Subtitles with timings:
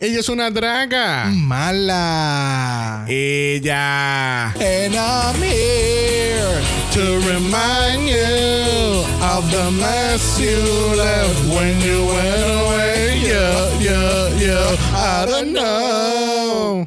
[0.00, 1.24] Ella es una draga.
[1.24, 3.04] Mala.
[3.08, 4.54] Ella.
[4.60, 10.56] And I'm here To remind you of the mess you
[10.96, 13.22] left when you went away.
[13.26, 14.76] Yeah, yeah, yeah.
[14.94, 16.86] I don't know.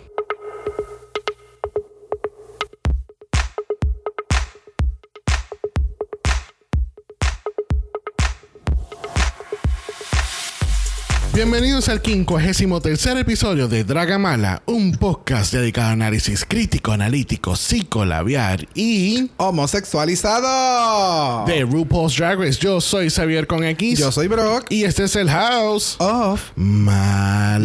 [11.44, 19.32] Bienvenidos al 53 episodio de Dragamala, un podcast dedicado a análisis crítico, analítico, psicolabiar y
[19.38, 21.43] homosexualizado.
[21.48, 22.60] de RuPaul's Drag Race.
[22.60, 23.98] Yo soy Xavier con X.
[23.98, 24.68] Yo soy Brock.
[24.70, 25.96] Y este es el house.
[25.98, 26.51] Off.
[26.56, 27.57] Mala,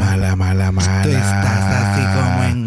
[0.00, 1.02] mala, mala, mala.
[1.04, 2.58] Tú estás así como en.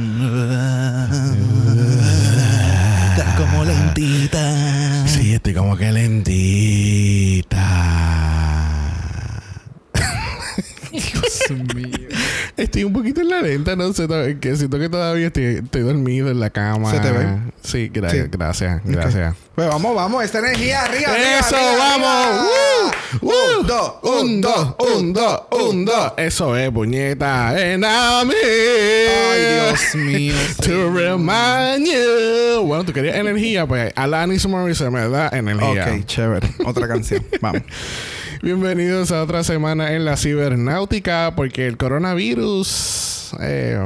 [3.17, 5.05] Estás como lentita.
[5.05, 7.90] Sí, estoy como que lentita.
[11.47, 12.07] Dios mío.
[12.57, 14.07] Estoy un poquito en la lenta, no sé,
[14.39, 16.91] que siento que todavía estoy, estoy dormido en la cama.
[16.91, 17.25] ¿Se te ve?
[17.63, 18.17] Sí, gra- Sí.
[18.31, 19.35] gracias, gracias.
[19.55, 20.23] Pues vamos, vamos.
[20.23, 21.11] Esta energía arriba.
[21.11, 22.91] arriba, Eso, arriba, vamos.
[23.21, 26.13] Un, dos, Un, dos, un, dos, un, dos.
[26.17, 27.49] Eso es, puñeta.
[27.49, 30.35] And I'm here Ay, Dios mío.
[30.63, 32.63] To remind you.
[32.65, 35.87] Bueno, tú querías energía, pues Alanis Morissette me da energía.
[35.97, 36.47] Ok, chévere.
[36.65, 37.25] Otra canción.
[37.41, 37.61] Vamos.
[38.41, 43.77] Bienvenidos a otra semana en la cibernáutica, porque el coronavirus, eh,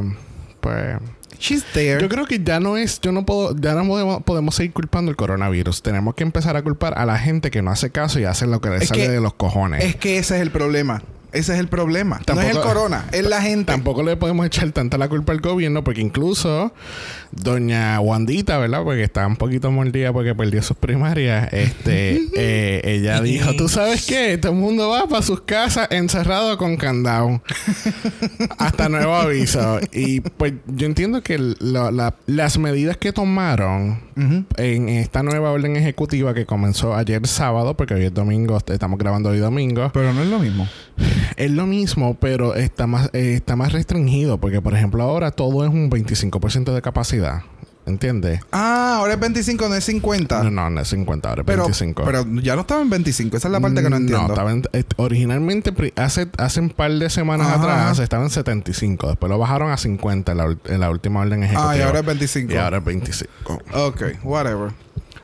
[0.62, 0.96] pues,
[1.40, 2.02] She's there.
[2.02, 5.12] yo creo que ya no es, yo no puedo, ya no podemos, podemos seguir culpando
[5.12, 5.82] el coronavirus.
[5.84, 8.62] Tenemos que empezar a culpar a la gente que no hace caso y hace lo
[8.62, 9.84] que le sale que- de los cojones.
[9.84, 11.04] Es que ese es el problema.
[11.36, 12.20] Ese es el problema.
[12.34, 13.66] no es el corona, es la gente.
[13.72, 16.74] Tampoco le podemos echar tanta la culpa al gobierno porque incluso
[17.32, 18.84] doña Wandita, ¿verdad?
[18.84, 21.52] Porque está un poquito mordida porque perdió sus primarias.
[21.52, 24.38] Este, eh, ella dijo, ¿tú sabes qué?
[24.38, 27.42] Todo el mundo va para sus casas encerrado con candado.
[28.58, 29.80] Hasta nuevo aviso.
[29.92, 34.04] Y pues yo entiendo que lo- la- las medidas que tomaron
[34.58, 39.30] en esta nueva orden ejecutiva que comenzó ayer sábado, porque hoy es domingo, estamos grabando
[39.30, 39.92] hoy domingo.
[39.94, 40.68] Pero no es lo mismo.
[41.38, 44.38] Es lo mismo, pero está más, eh, está más restringido.
[44.40, 47.42] Porque, por ejemplo, ahora todo es un 25% de capacidad.
[47.88, 48.40] ¿Entiendes?
[48.52, 50.44] Ah, ahora es 25, no es 50.
[50.44, 52.04] No, no, no es 50, ahora es pero, 25.
[52.04, 53.38] pero ya no estaba en 25.
[53.38, 54.24] Esa es la parte que no entiendo.
[54.24, 57.60] No, estaba en- eh, originalmente, hace, hace un par de semanas Ajá.
[57.62, 59.08] atrás, estaba en 75.
[59.10, 61.72] Después lo bajaron a 50 en la, en la última orden ejecutiva.
[61.72, 62.54] ah, y ahora es 25.
[62.54, 63.62] Y ahora es 25.
[63.76, 64.72] Ok, whatever.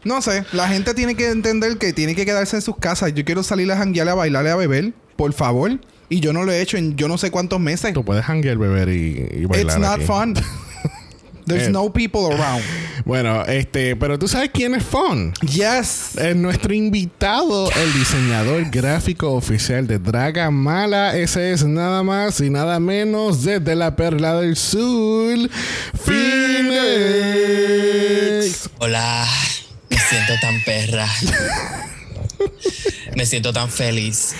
[0.04, 3.12] No sé, la gente tiene que entender que tiene que quedarse en sus casas.
[3.16, 5.78] Yo quiero salir a janguear, a bailar, a beber, por favor.
[6.10, 7.94] Y yo no lo he hecho en yo no sé cuántos meses.
[7.94, 10.06] Tú puedes hanguear, beber y, y bailar It's not aquí.
[10.06, 10.34] fun.
[11.46, 11.72] There's Eh.
[11.72, 12.64] no people around.
[13.06, 13.96] Bueno, este...
[13.96, 15.32] Pero tú sabes quién es fun.
[15.42, 16.18] Yes.
[16.18, 22.50] Eh, nuestro invitado, el diseñador gráfico oficial de Draga Mala, ese es nada más y
[22.50, 25.50] nada menos desde la Perla del Sur,
[27.02, 28.70] Phoenix.
[28.80, 29.26] Hola,
[29.90, 31.08] me siento tan perra.
[33.16, 34.34] Me siento tan feliz.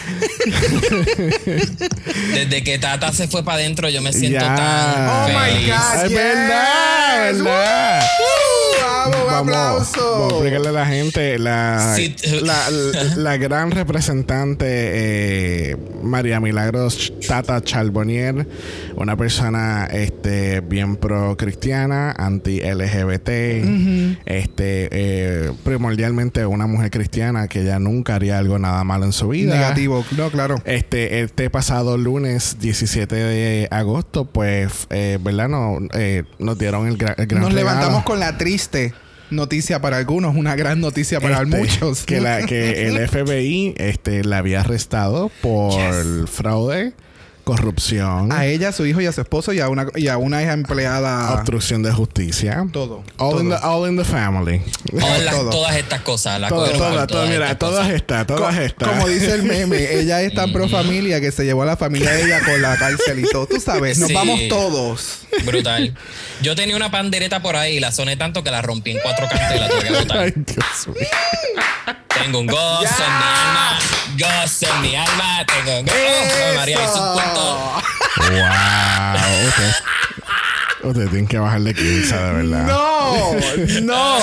[2.34, 4.56] Desde que Tata se fue para adentro, yo me siento Ya.
[4.56, 5.66] tan Oh my.
[5.68, 6.04] God.
[6.06, 6.14] Es Yes.
[6.14, 8.02] verdad, es verdad.
[8.84, 10.12] Vamos, un Vamos, aplauso.
[10.12, 12.16] vamos a explicarle a la gente la, Sí.
[12.44, 18.48] la, la- la gran representante eh, María Milagros Tata Charbonnier,
[18.96, 23.30] una persona este bien pro cristiana, anti LGBT,
[24.26, 29.28] este eh, primordialmente una mujer cristiana que ya nunca haría algo nada malo en su
[29.28, 29.54] vida.
[29.56, 30.06] Negativo.
[30.18, 30.56] No, claro.
[30.66, 35.50] Este, este pasado lunes 17 de agosto, pues, eh, ¿verdad?
[35.50, 37.70] No, eh, nos dieron el, gra- el gran Nos regalo.
[37.70, 38.94] levantamos con la triste
[39.30, 42.04] noticia para algunos, una gran noticia para Este, muchos.
[42.06, 46.94] Que, la, que el FBI este, la había arrestado por fraude,
[47.44, 50.18] corrupción, A ella, a su hijo y a su esposo y a una, y a
[50.18, 51.34] una hija empleada.
[51.34, 52.66] obstrucción de justicia.
[52.72, 53.04] Todo.
[53.18, 54.62] All, In the, all in the family.
[54.90, 55.50] Todas, Todo.
[55.50, 56.40] todas estas cosas.
[56.40, 58.90] La Todo, por todo, mira, estas todas estas, todas Co- estas.
[58.90, 62.12] Como dice el meme, ella es tan pro familia que se llevó a la familia
[62.12, 63.48] de ella con la cárcel y todo.
[63.48, 64.14] Tú sabes, nos Sí.
[64.14, 65.20] vamos todos.
[65.46, 65.96] Brutal.
[66.42, 69.28] Yo tenía una pandereta por ahí y la soné tanto que la rompí en cuatro
[69.30, 70.18] cantos y la tuve que botar.
[70.20, 71.08] Ay, Dios mío.
[72.08, 73.80] Tengo un gozo en mi alma.
[74.18, 75.46] Gozo en mi alma.
[75.48, 76.56] Tengo un gozo.
[76.56, 77.82] María hizo punto.
[80.84, 82.66] Ustedes usted tienen que bajarle 15, de verdad.
[82.66, 83.02] No,
[83.82, 84.18] No,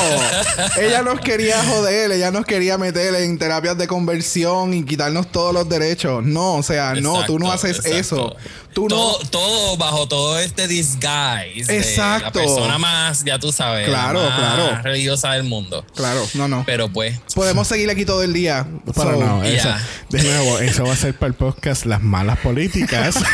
[0.80, 5.54] ella nos quería joder, ella nos quería meter en terapias de conversión y quitarnos todos
[5.54, 6.24] los derechos.
[6.24, 7.96] No, o sea, no, tú no haces exacto.
[7.96, 8.36] eso.
[8.72, 9.28] Tú todo, no.
[9.30, 11.72] todo bajo todo este disguise.
[11.72, 12.24] de Exacto.
[12.26, 13.86] la persona más, ya tú sabes.
[13.86, 14.82] Claro, la más claro.
[14.82, 15.84] religiosa del mundo.
[15.94, 16.64] Claro, no, no.
[16.66, 17.18] Pero pues.
[17.34, 18.66] Podemos seguir aquí todo el día.
[18.94, 19.86] Pero So, no, eso, yeah.
[20.10, 23.16] de nuevo, eso va a ser para el podcast Las Malas Políticas.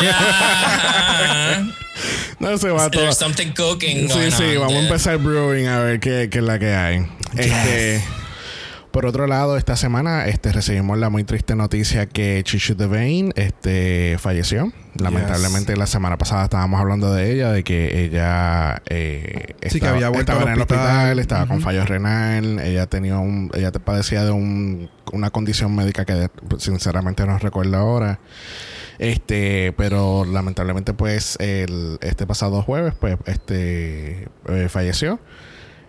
[0.00, 1.76] Yeah.
[2.38, 3.02] No se va todo.
[3.02, 4.08] There's something cooking.
[4.08, 7.06] Sí, sí, on vamos a empezar brewing a ver qué, qué es la que hay.
[7.36, 8.02] Este,
[8.90, 14.16] por otro lado, esta semana este, recibimos la muy triste noticia que Chichu Devane este,
[14.18, 14.72] falleció.
[14.96, 19.94] Lamentablemente la semana pasada estábamos hablando de ella, de que ella eh, Sí, que estaba,
[19.94, 20.84] había vuelto estaba en el hospital.
[20.86, 25.72] hospital, estaba con fallo renal, ella tenía un, ella te- padecía de un, una condición
[25.76, 28.18] médica que sinceramente no recuerdo ahora.
[29.00, 35.18] Este, pero lamentablemente, pues, el, este pasado jueves, pues, este, eh, falleció.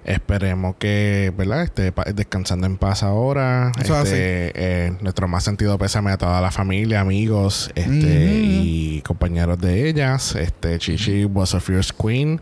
[0.05, 1.63] Esperemos que, ¿verdad?
[1.63, 3.73] Esté descansando en paz ahora.
[3.79, 9.59] Eso este, eh, nuestro más sentido pésame a toda la familia, amigos, este, y compañeros
[9.59, 10.33] de ellas.
[10.35, 12.39] Este, Chichi was a fierce queen.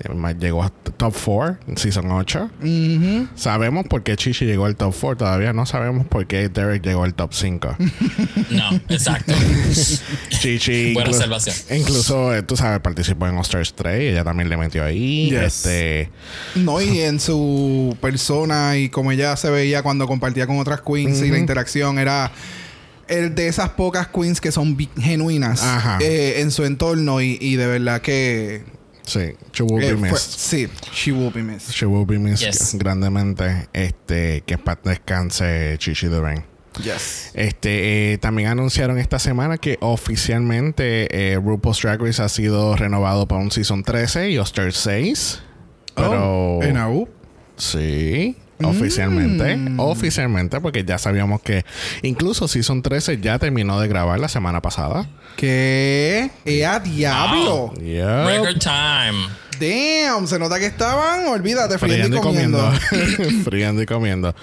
[0.00, 2.50] Eh, Llegó a top 4 en season 8.
[2.60, 3.28] ujú.
[3.34, 5.16] Sabemos por qué Chichi llegó al top 4.
[5.18, 7.76] Todavía no sabemos por qué Derek llegó al top 5.
[8.50, 9.32] No, exacto.
[10.28, 10.94] Chichi.
[10.94, 11.56] Buena inclu- observación.
[11.78, 14.12] Incluso, eh, tú sabes, participó en All Stars 3.
[14.12, 15.30] Ella también le metió ahí.
[15.30, 15.66] Yes.
[15.66, 16.10] Este.
[16.54, 21.20] No, y en su persona y como ella se veía cuando compartía con otras queens
[21.22, 22.30] y la interacción era
[23.08, 25.98] el de esas pocas queens que son genuinas Ajá.
[26.00, 28.64] eh, en su entorno y, y de verdad que
[29.08, 30.38] Sí, she will eh, be fue- missed.
[30.38, 31.72] sí, she will be missed.
[31.72, 32.74] She will be missed Yes.
[32.74, 33.68] grandemente.
[33.72, 36.44] Este, que en paz descanse Chichi Duran.
[36.84, 37.30] Yes.
[37.34, 43.26] Este, eh, también anunciaron esta semana que oficialmente eh, RuPaul's Drag Race ha sido renovado
[43.26, 45.42] para un Season 13 y Stars 6.
[45.94, 46.58] Pero...
[46.58, 47.08] Oh, en AU.
[47.56, 49.56] Sí, oficialmente.
[49.56, 49.80] Mm.
[49.80, 51.64] Oficialmente, porque ya sabíamos que
[52.02, 55.08] incluso Season 13 ya terminó de grabar la semana pasada.
[55.36, 56.30] ¿Qué?
[56.44, 57.72] ¡Eh, a diablo!
[57.76, 59.28] Record time.
[59.60, 62.72] Damn, se nota que estaban, olvídate, friendo y Friendo y comiendo.
[62.90, 63.44] comiendo.
[63.44, 64.34] Friendo y comiendo.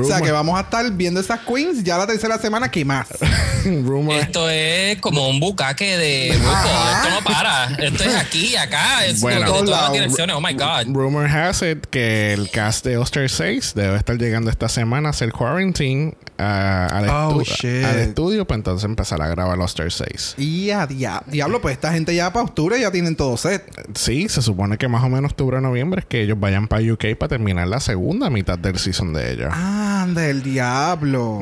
[0.00, 2.84] O sea, Rumor- que vamos a estar viendo esas queens ya la tercera semana que
[2.84, 3.08] más.
[3.64, 6.48] rumor- Esto es como un bucaque de grupo.
[6.50, 6.98] Ajá.
[7.02, 7.64] Esto no para.
[7.78, 9.04] Esto es aquí, acá.
[9.06, 9.40] Es Bueno.
[9.40, 10.36] de todas las Todos direcciones.
[10.36, 10.94] Oh my God.
[10.94, 15.10] Rumor has it que el cast de Oster 6 debe estar llegando esta semana a
[15.10, 17.84] hacer quarantine ah, al, Oh, estu- shit.
[17.84, 20.34] al estudio para entonces empezar a grabar Oster 6.
[20.38, 23.62] Y a dia- diablo, pues esta gente ya para octubre ya tienen todo set.
[23.94, 26.82] Sí, se supone que más o menos octubre o noviembre es que ellos vayan para
[26.82, 29.52] UK para terminar la segunda mitad del season de ellos.
[29.82, 31.40] Anda, el diablo.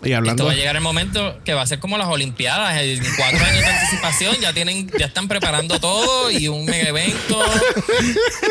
[0.00, 0.44] Y Esto hablando.
[0.44, 2.80] va a llegar el momento que va a ser como las Olimpiadas.
[2.80, 7.42] En cuatro años de anticipación ya tienen, ya están preparando todo y un mega evento.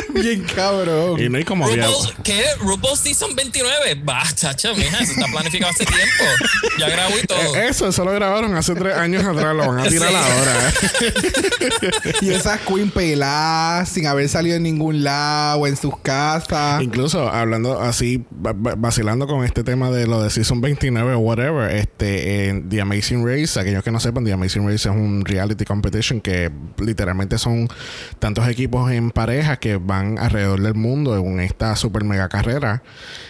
[0.09, 1.21] Bien cabrón.
[1.24, 2.44] Y no hay como RuPaul's, ¿Qué?
[2.59, 3.95] RuPaul Season 29.
[4.03, 6.24] Va, chacho, mija, eso está planificado hace tiempo.
[6.79, 7.56] Ya grabó y todo.
[7.56, 10.15] Eh, Eso, eso lo grabaron hace tres años atrás, lo van a tirar Sí.
[10.15, 10.74] ahora.
[12.21, 16.81] Y esas queen peladas sin haber salido en ningún lado, en sus casas.
[16.81, 21.19] Incluso hablando así, va- va- vacilando con este tema de lo de Season 29 o
[21.19, 25.24] whatever, este, en The Amazing Race, aquellos que no sepan, The Amazing Race es un
[25.25, 27.68] reality competition que literalmente son
[28.19, 32.84] tantos equipos en pareja que van alrededor del mundo en esta super mega carrera.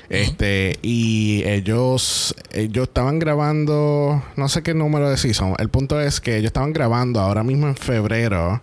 [0.10, 5.56] Este, y ellos, ellos estaban grabando, no sé qué número de season.
[5.60, 8.62] El punto es que ellos estaban grabando ahora mismo en febrero.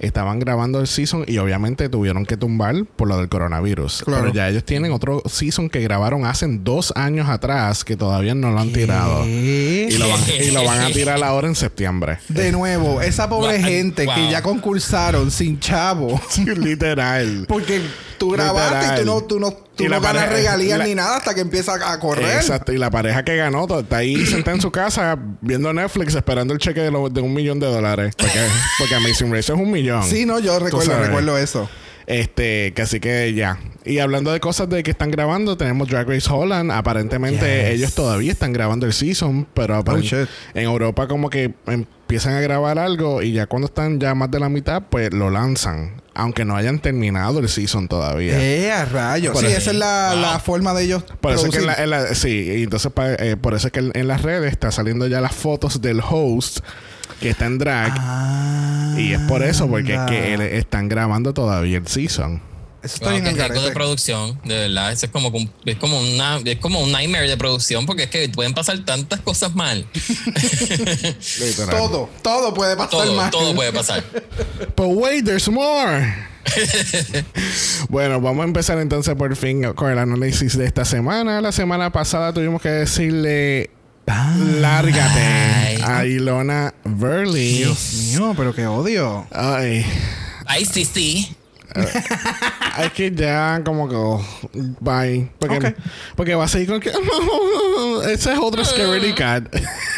[0.00, 4.02] Estaban grabando el season y obviamente tuvieron que tumbar por lo del coronavirus.
[4.04, 4.22] Claro.
[4.22, 8.50] Pero ya ellos tienen otro season que grabaron hace dos años atrás que todavía no
[8.50, 9.26] lo han tirado.
[9.26, 12.18] Y lo, van, y lo van a tirar ahora en septiembre.
[12.28, 13.64] De nuevo, esa pobre Wow.
[13.66, 16.20] gente que ya concursaron sin chavo.
[16.56, 17.44] Literal.
[17.48, 17.80] Porque
[18.18, 20.84] tú grabaste y tú no, tú no, tú Y no la ganas pareja- regalías la-
[20.84, 22.36] ni nada hasta que empieza a correr.
[22.36, 22.72] Exacto.
[22.72, 26.58] Y la pareja que ganó está ahí sentada en su casa viendo Netflix esperando el
[26.60, 28.14] cheque de, lo- de un millón de dólares.
[28.18, 28.46] Porque,
[28.78, 30.02] porque Amazing Race es un millón.
[30.04, 31.70] Sí, no, yo recuerdo, recuerdo eso.
[32.08, 33.58] Este, que así que ya.
[33.84, 36.72] Y hablando de cosas de que están grabando, tenemos Drag Race Holland.
[36.72, 37.74] Aparentemente Yes.
[37.80, 39.94] ellos todavía están grabando el season, pero Oh,
[40.54, 44.40] en Europa como que empiezan a grabar algo y ya cuando están ya más de
[44.40, 46.00] la mitad, pues lo lanzan.
[46.14, 48.40] Aunque no hayan terminado el season todavía.
[48.42, 49.34] Eh, a rayos.
[49.34, 50.20] Por Sí, eso- esa es la, Wow.
[50.22, 51.04] la forma de ellos.
[51.20, 53.72] Por eso es que en la, en la- sí, entonces pa- eh, por eso es
[53.74, 56.60] que en, en las redes está saliendo ya las fotos del host
[57.20, 57.92] que está en drag.
[57.96, 62.40] Ah, y es por eso, porque es que él- están grabando todavía el season.
[62.80, 64.92] Eso está Wow, bien de producción, de verdad.
[64.92, 68.08] Eso es como, un- es como una, es como un nightmare de producción porque es
[68.10, 69.84] que pueden pasar tantas cosas mal.
[71.70, 73.30] Todo, todo puede pasar todo, mal.
[73.30, 74.04] todo puede pasar.
[74.76, 76.28] But wait, there's more.
[77.88, 81.40] bueno, vamos a empezar entonces por fin con el análisis de esta semana.
[81.40, 83.70] La semana pasada tuvimos que decirle
[84.14, 87.58] lárgate a Ilona Verley.
[87.58, 89.26] Dios mío, pero qué odio.
[89.30, 89.84] Ay,
[90.46, 91.36] Ay, sí, sí.
[92.84, 94.24] es que ya como que oh,
[94.80, 95.28] bye.
[95.38, 95.74] Porque,
[96.16, 96.90] porque va a seguir con que
[98.12, 99.44] ese es otro Scary Cat.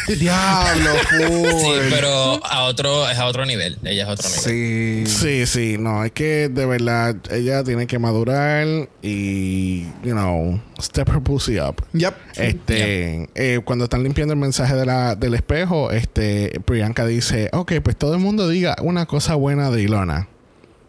[0.07, 1.49] Diablo, full.
[1.59, 3.77] Sí, pero a otro, es a otro nivel.
[3.83, 5.07] Ella es a otro nivel.
[5.07, 5.21] Sí.
[5.21, 11.09] Sí, sí, no, es que de verdad ella tiene que madurar y, you know, step
[11.09, 11.83] her pussy up.
[11.93, 12.13] Yep.
[12.35, 17.73] Este, eh, cuando están limpiando el mensaje de la, del espejo, este, Priyanka dice, ok,
[17.83, 20.27] pues todo el mundo diga una cosa buena de Ilona.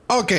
[0.08, 0.32] Ok.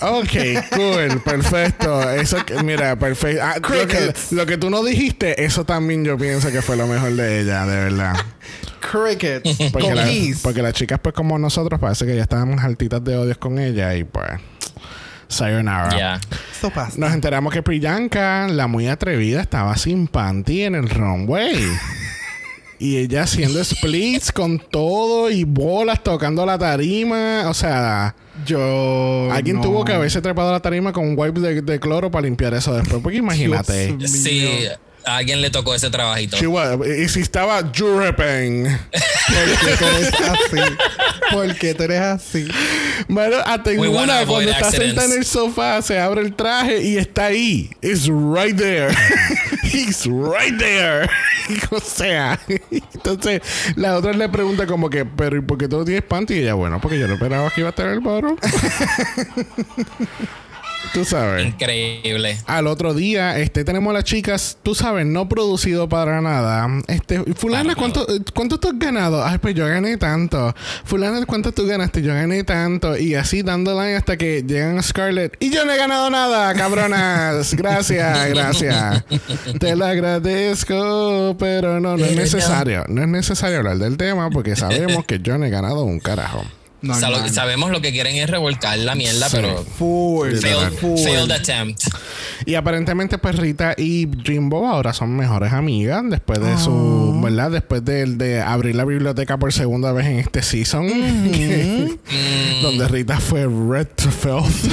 [0.00, 0.32] Ok,
[0.74, 2.10] cool, perfecto.
[2.10, 3.42] Eso, que- mira, perfecto.
[3.44, 4.32] Ah, lo, que, Crickets.
[4.32, 7.64] lo que tú no dijiste, eso también yo pienso que fue lo mejor de ella,
[7.66, 8.14] de verdad.
[8.80, 9.42] Cricket.
[9.72, 10.08] Porque, la-
[10.42, 13.94] porque las chicas, pues como nosotros, parece que ya estaban altitas de odios con ella
[13.94, 14.26] y pues,
[15.28, 15.96] sayonara.
[15.96, 16.20] Ya.
[16.52, 16.94] Esto pasa.
[16.96, 21.62] Nos enteramos que Priyanka, la muy atrevida, estaba sin panty en el runway.
[22.78, 27.44] y ella haciendo splits con todo y bolas tocando la tarima.
[27.48, 29.28] O sea, Yo.
[29.32, 29.62] alguien no.
[29.62, 32.54] tuvo que haberse trepado a la tarima con un wipe de, de cloro para limpiar
[32.54, 33.02] eso después.
[33.02, 33.96] Porque imagínate.
[33.96, 34.66] Dios Sí,
[35.04, 36.36] a alguien le tocó ese trabajito.
[36.36, 38.64] Chihuahua, y si estaba dripping.
[38.64, 40.76] ¿Por qué tú eres así?
[41.30, 42.48] ¿Por qué tú eres así?
[43.08, 43.36] Bueno,
[43.90, 47.70] una, cuando está sentada en el sofá, se abre el traje y está ahí.
[47.80, 48.94] It's right there.
[49.62, 51.08] He's right there.
[51.70, 52.38] o sea,
[52.70, 53.40] entonces
[53.76, 56.34] la otra le pregunta como que, pero ¿y por qué tú no tienes panty?
[56.34, 58.36] Y ella, bueno, porque yo no esperaba que iba a estar el bottom.
[60.92, 61.46] Tú sabes.
[61.46, 62.38] Increíble.
[62.46, 66.68] Al otro día, este, tenemos a las chicas, tú sabes, no producido para nada.
[66.88, 69.24] Este, fulana, ¿cuánto, ¿cuánto tú has ganado?
[69.24, 70.54] Ay, pues yo gané tanto.
[70.84, 72.02] Fulana, ¿cuánto tú ganaste?
[72.02, 72.96] Yo gané tanto.
[72.96, 75.36] Y así dándole hasta que llegan a Scarlett.
[75.38, 77.54] Y yo no he ganado nada, cabronas.
[77.60, 79.04] Gracias, gracias.
[79.58, 82.84] Te lo agradezco, pero no, no es necesario.
[82.88, 86.44] No es necesario hablar del tema porque sabemos que yo no he ganado un carajo.
[86.82, 89.36] No, Sa- lo- sabemos lo que quieren es revolcar la mierda, Sí.
[89.36, 90.36] pero Full.
[90.36, 90.98] failed, full.
[90.98, 91.82] failed attempt.
[92.46, 97.50] Y aparentemente, pues Rita y Jimbo ahora son mejores amigas después de su, ¿verdad?
[97.50, 101.98] Después de, de abrir la biblioteca por segunda vez en este season, que-
[102.62, 104.72] donde Rita fue red to filth.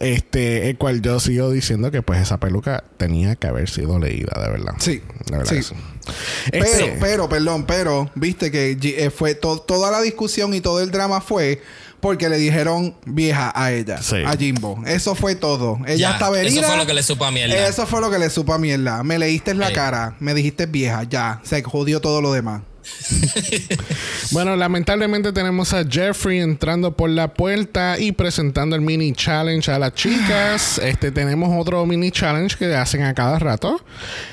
[0.00, 4.40] este, el cual yo sigo diciendo que pues esa peluca tenía que haber sido leída,
[4.42, 4.74] de verdad.
[4.78, 5.02] Sí.
[5.30, 5.74] De verdad Sí.
[6.06, 6.50] Sí.
[6.52, 10.80] Pero, Este- pero, perdón, pero, viste que eh, fue to- toda la discusión y todo
[10.80, 11.60] el drama fue
[12.00, 14.16] porque le dijeron vieja a ella, Sí.
[14.24, 14.80] a Jimbo.
[14.86, 15.78] Eso fue todo.
[15.86, 16.60] Ella Ya, estaba herida.
[16.60, 17.66] Eso fue lo que le supo a mierda.
[17.68, 19.02] Eso fue lo que le supo a mierda.
[19.02, 21.40] Me leíste en la cara, me dijiste vieja, ya.
[21.42, 22.62] Se jodió todo lo demás.
[24.32, 29.78] Bueno, lamentablemente tenemos a Jeffrey entrando por la puerta y presentando el mini challenge a
[29.78, 30.78] las chicas.
[30.86, 33.80] Este tenemos otro mini challenge que hacen a cada rato,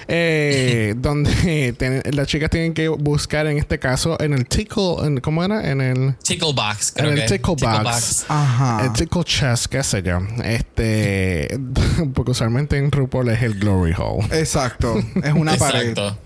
[0.07, 5.19] eh, donde ten- las chicas tienen que buscar en este caso en el tickle, en-
[5.19, 5.69] ¿cómo era?
[5.69, 7.37] En el Tickle box, en el que.
[7.37, 8.25] tickle box.
[8.27, 8.85] Ajá.
[8.85, 10.19] El tickle chest, qué sé yo.
[10.43, 11.57] Este,
[12.13, 14.25] porque usualmente en RuPaul es el glory hole.
[14.31, 14.99] Exacto.
[15.23, 15.89] Es una pared.
[15.89, 16.17] Exacto.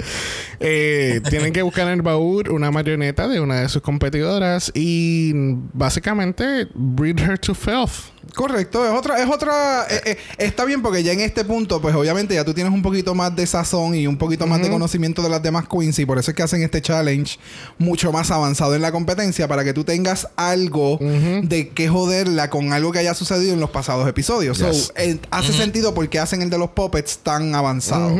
[0.60, 5.32] Eh, tienen que buscar en el baúl una marioneta de una de sus competidoras y
[5.74, 8.12] básicamente breed her to filth.
[8.38, 11.96] Correcto, es otra, es otra, eh, eh, está bien porque ya en este punto, pues
[11.96, 15.24] obviamente ya tú tienes un poquito más de sazón y un poquito más de conocimiento
[15.24, 17.40] de las demás queens y por eso es que hacen este challenge
[17.80, 21.00] mucho más avanzado en la competencia para que tú tengas algo
[21.42, 24.60] de que joderla con algo que haya sucedido en los pasados episodios.
[24.60, 24.84] Yes.
[24.86, 28.16] So, eh, hace sentido porque hacen el de los puppets tan avanzado.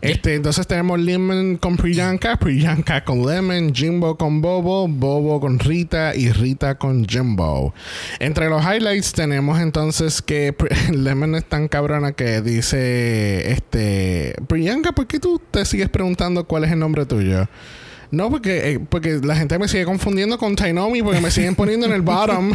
[0.00, 6.14] Este, entonces tenemos Lemon con Priyanka, Priyanka con Lemon, Jimbo con Bobo, Bobo con Rita
[6.14, 7.74] y Rita con Jimbo.
[8.20, 10.54] Entre los highlights tenemos entonces que
[10.92, 16.64] Lemon es tan cabrona que dice, este, Priyanka, ¿por qué tú te sigues preguntando cuál
[16.64, 17.48] es el nombre tuyo?
[18.10, 21.84] No, porque, eh, porque la gente me sigue confundiendo con Tainomi porque me siguen poniendo
[21.86, 22.54] en el bottom.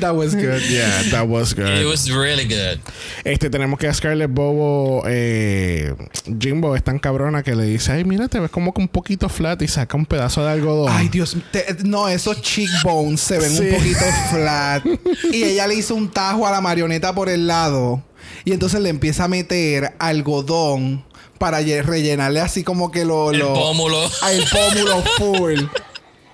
[0.00, 0.60] That was good.
[0.68, 1.66] yeah, that was good.
[1.80, 2.78] It was really good.
[3.24, 5.94] Este, tenemos que a Scarlett Bobo, eh,
[6.38, 9.28] Jimbo es tan cabrona que le dice, ay, mira, te ves como que un poquito
[9.28, 10.88] flat y saca un pedazo de algodón.
[10.92, 13.62] Ay, Dios, te- no, esos cheekbones se ven Sí.
[13.62, 14.84] un poquito flat.
[15.32, 18.02] Y ella le hizo un tajo a la marioneta por el lado.
[18.44, 21.04] Y entonces le empieza a meter algodón
[21.38, 23.30] para rellenarle así como que lo...
[23.30, 24.10] El lo- pómulo.
[24.22, 25.60] a el pómulo full.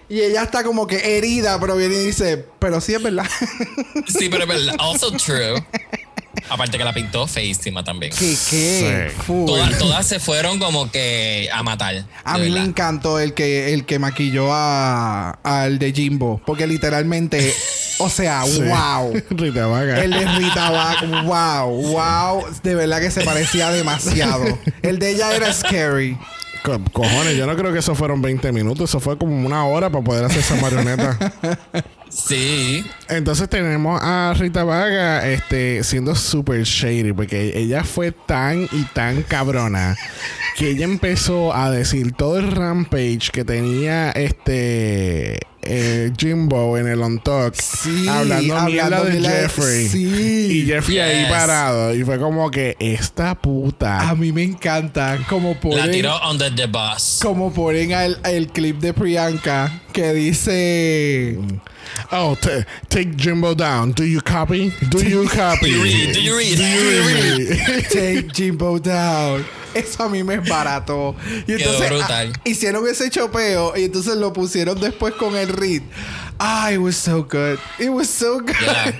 [0.08, 3.24] Y ella está como que herida, pero viene y dice, pero sí es verdad.
[4.06, 4.74] Sí, pero es verdad.
[4.78, 5.54] Also true.
[6.48, 8.12] Aparte que la pintó feísima también.
[8.18, 8.36] ¿Qué?
[8.50, 9.10] ¿Qué?
[9.16, 9.24] Sí.
[9.46, 12.04] Todas, todas se fueron como que a matar.
[12.24, 12.64] A mí me verdad.
[12.66, 16.40] encantó el que, el que maquilló a, al de Jimbo.
[16.44, 17.54] Porque literalmente,
[17.98, 18.62] o sea, Sí.
[18.62, 19.12] wow.
[19.30, 20.02] Rita Vaga.
[20.02, 22.44] El de Rita Vac, wow, wow.
[22.62, 24.58] De verdad que se parecía demasiado.
[24.82, 26.18] El de ella era scary.
[26.62, 28.90] Co- cojones, yo no creo que eso fueron 20 minutos.
[28.90, 31.18] Eso fue como una hora para poder hacer esa marioneta.
[32.12, 32.84] Sí.
[33.08, 39.22] Entonces tenemos a Rita Vaga este, siendo super shady porque ella fue tan y tan
[39.22, 39.96] cabrona
[40.56, 47.00] que ella empezó a decir todo el rampage que tenía este eh, Jimbo en el
[47.02, 50.48] On Talk Sí, hablando, hablando de de- Jeffrey sí.
[50.62, 55.50] y Jeffrey ahí parado y fue como que esta puta A mí me encanta como
[55.54, 57.20] La ponen, tiró under the bus.
[57.22, 61.38] como ponen al, el clip de Priyanka que dice...
[62.10, 66.14] oh t- take Jimbo down do you copy do you copy Do you read?
[66.14, 66.56] Do you read?
[66.56, 67.84] Do you read?
[67.92, 69.44] Take Jimbo down.
[69.74, 71.14] Eso a mí me es barato.
[71.46, 72.32] Y Quedó entonces brutal.
[72.34, 75.82] ah, hicieron ese chopeo y entonces lo pusieron después con el read.
[76.38, 77.58] Ah, it was so good.
[77.78, 78.50] It was so good.
[78.64, 78.94] Ya.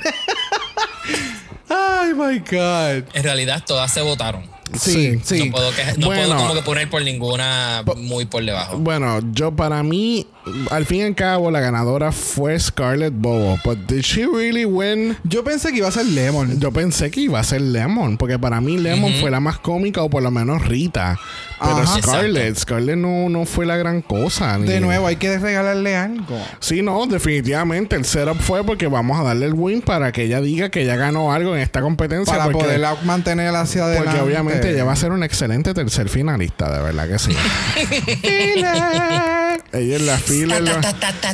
[1.69, 3.05] Ay, my God.
[3.15, 4.45] En realidad todas se votaron.
[4.79, 5.47] Sí, sí.
[5.51, 6.23] No puedo, que- no Bueno.
[6.29, 8.79] puedo como que poner por ninguna muy por debajo.
[8.79, 10.27] Bueno, yo para mí,
[10.71, 13.59] al fin y al cabo, la ganadora fue Scarlett Bobo.
[13.65, 15.17] But did she really win?
[15.25, 16.59] Yo pensé que iba a ser Lemon.
[16.59, 20.03] Yo pensé que iba a ser Lemon, porque para mí Lemon fue la más cómica
[20.03, 21.19] o por lo menos Rita.
[21.61, 22.03] Pero Ajá.
[22.03, 24.59] Scarlett, Scarlett no, no fue la gran cosa.
[24.59, 26.37] ni- De nuevo, hay que regalarle algo.
[26.59, 30.41] Sí, no, definitivamente el setup fue porque vamos a darle el win para que ella
[30.41, 32.33] diga que ella ganó algo en esta competencia.
[32.37, 34.11] Para porque, poderla mantener hacia adelante.
[34.11, 37.33] porque obviamente ella va a ser un excelente tercer finalista, de verdad que sí.
[39.73, 40.63] Ella es la filler.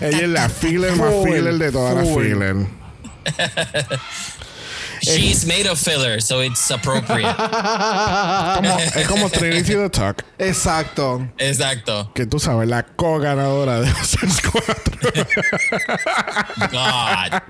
[0.00, 2.56] Ella es la filler más filler de todas las filler.
[5.02, 7.34] She's made of filler, so it's appropriate.
[7.36, 10.24] Como- es como Trinity the Talk.
[10.38, 11.28] Exacto.
[11.38, 12.10] Exacto.
[12.14, 14.98] Que tú sabes, la co-ganadora de Oscars 4.
[16.70, 17.42] God.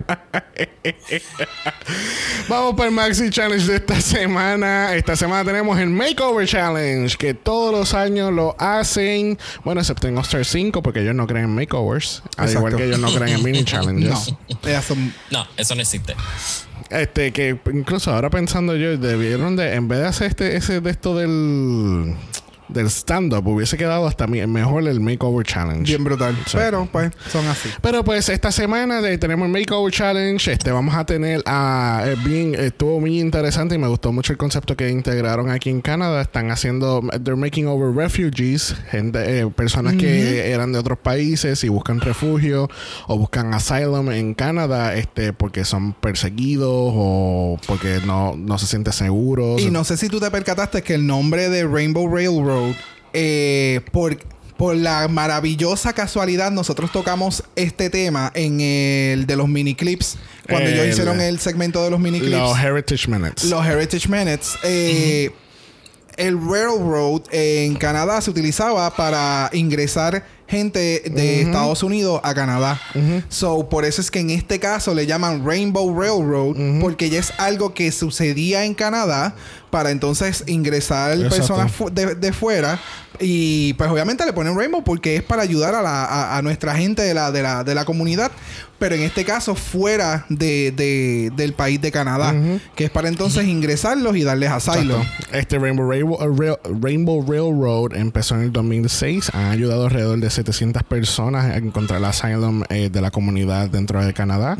[2.48, 4.94] Vamos para el Maxi Challenge de esta semana.
[4.94, 9.38] Esta semana tenemos el Makeover Challenge, que todos los años lo hacen.
[9.64, 12.22] Bueno, excepto en All-Star 5, porque ellos no creen en makeovers.
[12.36, 12.58] Al Exacto.
[12.58, 14.34] igual que ellos no creen en mini challenges.
[15.30, 16.14] No, eso no existe.
[16.90, 20.90] Este, que incluso ahora pensando yo, debieron de, en vez de hacer este, ese de
[20.90, 22.14] esto del,
[22.68, 25.84] del stand-up, hubiese quedado hasta mejor el Makeover Challenge.
[25.84, 26.36] bien brutal.
[26.46, 26.56] Sí.
[26.56, 27.68] Pero, pues, son así.
[27.80, 30.52] Pero pues esta semana de- tenemos el Makeover Challenge.
[30.52, 34.38] Este vamos a tener a eh, bien estuvo muy interesante y me gustó mucho el
[34.38, 36.22] concepto que integraron aquí en Canadá.
[36.22, 41.68] Están haciendo they're making over refugees, gente, eh, personas que eran de otros países y
[41.68, 42.68] buscan refugio
[43.06, 48.92] o buscan asylum en Canadá, este porque son perseguidos o porque no, no se sienten
[48.92, 49.60] seguros.
[49.60, 52.57] Y no sé si tú te percataste que el nombre de Rainbow Railroad,
[53.12, 54.16] eh, por,
[54.56, 60.16] por la maravillosa casualidad, nosotros tocamos este tema en el de los mini clips.
[60.48, 62.36] Cuando ellos El- hicieron el segmento de los mini clips.
[62.36, 63.44] Los Heritage Minutes.
[63.44, 64.54] los Heritage Minutes.
[64.64, 65.30] eh,
[66.16, 72.80] El Railroad en Canadá se utilizaba para ingresar gente de Estados Unidos a Canadá.
[73.28, 77.32] So, por eso es que en este caso le llaman Rainbow Railroad, porque ya es
[77.38, 79.34] algo que sucedía en Canadá
[79.70, 81.36] para entonces ingresar Exacto.
[81.36, 82.80] personas fu- de, de fuera.
[83.20, 86.74] Y pues obviamente le ponen Rainbow porque es para ayudar a, la- a- a nuestra
[86.76, 88.30] gente de la, de, la, de la comunidad.
[88.78, 92.32] Pero en este caso fuera de, de- del país de Canadá.
[92.76, 94.98] Que es para entonces ingresarlos y darles asilo.
[95.00, 95.36] Exacto.
[95.36, 99.30] Este Rainbow, Railroad, uh, Rail- Rainbow Railroad empezó en el 2006.
[99.34, 104.04] Han ayudado alrededor de 700 personas a encontrar el asylum eh, de la comunidad dentro
[104.04, 104.56] de Canadá.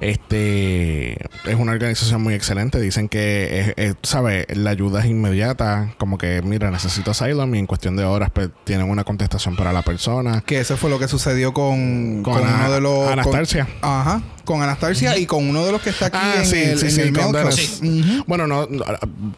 [0.00, 1.12] Este
[1.46, 2.80] es una organización muy excelente.
[2.80, 4.46] Dicen que, es- es, ¿sabe?
[4.54, 5.94] La ayuda es inmediata.
[5.98, 9.72] Como que, mira, necesito asylum y en cuestión de horas pues, tienen una contestación para
[9.72, 10.42] la persona.
[10.46, 13.04] Que eso fue lo que sucedió con, Con con Ana- uno de los.
[13.04, 13.68] con- Anastasia.
[13.80, 14.22] ajá.
[14.44, 16.86] Con Anastasia y con uno de los que está aquí Ah, en sí, el, sí,
[16.86, 17.80] en sí, el con Dennis.
[18.26, 18.84] Bueno, no, no,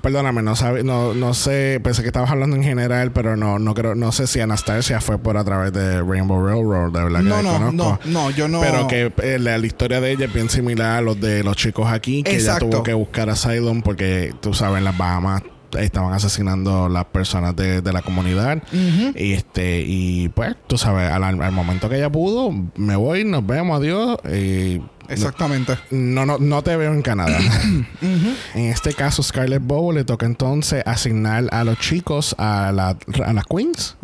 [0.00, 3.74] perdóname, no sabe, no, no sé, pensé que estabas hablando en general, pero no, no
[3.74, 7.24] creo, no sé si Anastasia fue por a través de Rainbow Railroad, de verdad que
[7.26, 8.62] No, no, no, no, yo no.
[8.62, 11.54] Pero que eh, la, la historia de ella es bien similar a los de los
[11.56, 12.64] chicos aquí, que Exacto.
[12.64, 15.42] ella tuvo que buscar asylum porque tú sabes, en las Bahamas
[15.78, 18.62] estaban asesinando las personas de, de la comunidad.
[18.72, 23.46] Y este y pues tú sabes al, al momento que ella pudo me voy nos
[23.46, 25.76] vemos adiós y Exactamente.
[25.90, 27.38] No, no, no te veo en Canadá.
[28.54, 33.32] En este caso, Scarlett Bobo le toca entonces asignar a los chicos a, la, a
[33.32, 33.96] las queens.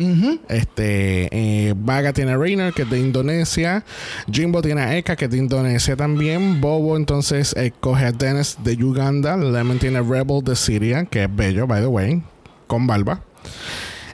[0.49, 3.83] Este, eh, Vaga tiene a Rainer, que es de Indonesia.
[4.31, 6.59] Jimbo tiene a Eka, que es de Indonesia también.
[6.59, 9.37] Bobo entonces eh, coge a Dennis de Uganda.
[9.37, 12.21] Lemon tiene a Rebel de Siria, que es bello, by the way,
[12.67, 13.21] con barba.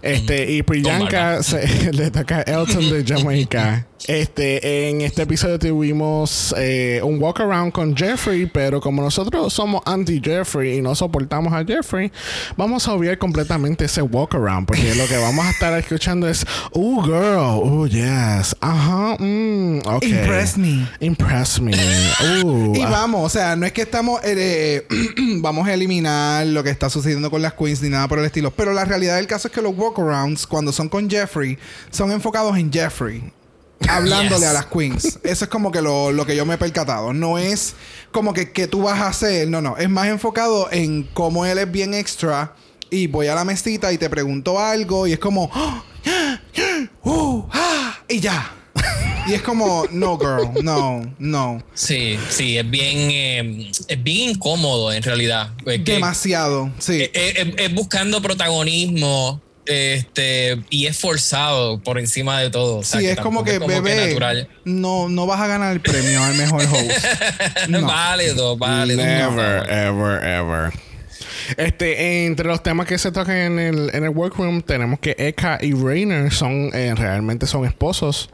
[0.02, 3.88] Este, y Priyanka se, le toca a Elton de Jamaica.
[4.06, 9.82] Este, en este episodio tuvimos eh, un walk around con Jeffrey, pero como nosotros somos
[9.86, 12.12] anti-Jeffrey y no soportamos a Jeffrey,
[12.56, 16.46] vamos a obviar completamente ese walk around, porque lo que vamos a estar escuchando es,
[16.72, 20.10] oh girl, oh yes, ajá, mm, okay.
[20.12, 20.88] Impress me.
[21.00, 21.74] Impress me.
[22.44, 22.90] Uh, Y ah.
[22.90, 24.86] vamos, o sea, no es que estamos eh,
[25.42, 28.52] vamos a eliminar lo que está sucediendo con las queens ni nada por el estilo,
[28.52, 31.58] pero la realidad del caso es que los walkarounds cuando son con Jeffrey
[31.90, 33.34] son enfocados en Jeffrey.
[33.90, 34.50] Hablándole Yes.
[34.50, 35.20] a las queens.
[35.24, 37.14] Eso es como que lo, lo que yo me he percatado.
[37.14, 37.76] No es
[38.12, 39.48] como que, que tú vas a hacer.
[39.48, 39.78] No, no.
[39.78, 42.56] Es más enfocado en cómo él es bien extra.
[42.90, 45.08] Y voy a la mesita y te pregunto algo.
[45.08, 45.52] Y es como.
[47.04, 48.52] "Uh, ah", y ya.
[49.28, 49.86] y es como.
[49.92, 50.64] No, girl.
[50.64, 51.62] No, no.
[51.74, 55.52] Sí, sí, es bien, eh, es bien incómodo en realidad.
[55.66, 56.72] Es que- Demasiado.
[56.80, 57.02] Sí.
[57.14, 62.78] es, es- es buscando protagonismo este y es forzado por encima de todo.
[62.78, 64.50] O sea, Sí, es como que, bebé, natural.
[64.66, 67.06] no, no vas a ganar el premio al mejor host.
[67.68, 67.86] No.
[67.86, 69.04] válido, válido.
[69.04, 70.74] Never, ever, ever.
[71.58, 75.60] Este, entre los temas que se tocan en el, en el workroom, tenemos que Eka
[75.62, 78.30] y Rainer son eh, realmente son esposos.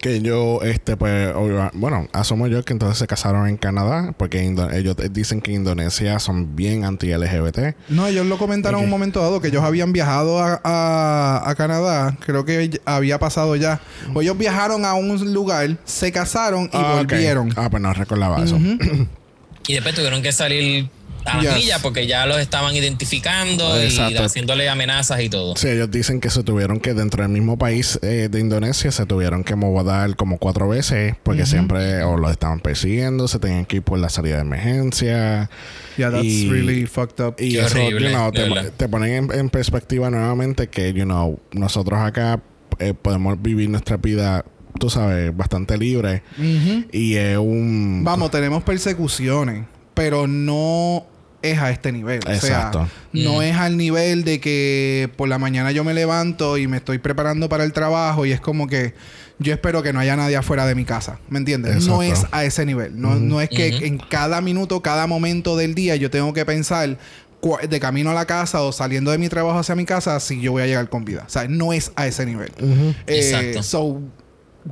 [0.00, 1.32] Que yo, este, pues,
[1.74, 6.18] bueno, asumo yo que entonces se casaron en Canadá, porque Indo- ellos dicen que Indonesia
[6.18, 7.74] son bien anti-LGBT.
[7.88, 11.54] No, ellos lo comentaron en un momento dado que ellos habían viajado a, a- a
[11.54, 12.16] Canadá.
[12.24, 13.80] Creo que había pasado ya.
[14.14, 17.52] O ellos viajaron a un lugar, se casaron y Ah, volvieron.
[17.56, 18.58] Ah, pues no recordaba eso.
[19.68, 20.88] Y después tuvieron que salir
[21.26, 21.54] a las Yes.
[21.64, 24.22] millas porque ya los estaban identificando Exacto.
[24.22, 25.56] y haciéndole amenazas y todo.
[25.56, 29.06] Sí, ellos dicen que se tuvieron que, dentro del mismo país eh, de Indonesia, se
[29.06, 33.76] tuvieron que mover como cuatro veces porque siempre o los estaban persiguiendo, se tenían que
[33.76, 35.50] ir por la salida de emergencia.
[35.96, 37.36] Yeah, that's Y- really fucked up.
[37.38, 38.30] Y Qué eso, horrible, you know,
[38.76, 42.40] te, ponen en, en perspectiva nuevamente que, you know, nosotros acá
[42.78, 44.44] eh, podemos vivir nuestra vida,
[44.78, 46.22] tú sabes, bastante libre.
[46.92, 48.02] Y es un...
[48.04, 51.06] Vamos, tenemos persecuciones, pero no
[51.42, 52.20] es a este nivel.
[52.28, 52.80] Exacto.
[52.80, 53.42] O sea, no Mm.
[53.42, 57.48] es al nivel de que por la mañana yo me levanto y me estoy preparando
[57.48, 58.94] para el trabajo y es como que
[59.38, 61.18] yo espero que no haya nadie afuera de mi casa.
[61.28, 61.86] ¿Me entiendes?
[61.86, 63.00] No es a ese nivel.
[63.00, 66.96] No, no es que en cada minuto, cada momento del día yo tengo que pensar
[67.68, 70.52] de camino a la casa o saliendo de mi trabajo hacia mi casa si yo
[70.52, 71.24] voy a llegar con vida.
[71.26, 72.50] O sea, no es a ese nivel.
[72.58, 73.62] Eh, Exacto.
[73.62, 74.00] so,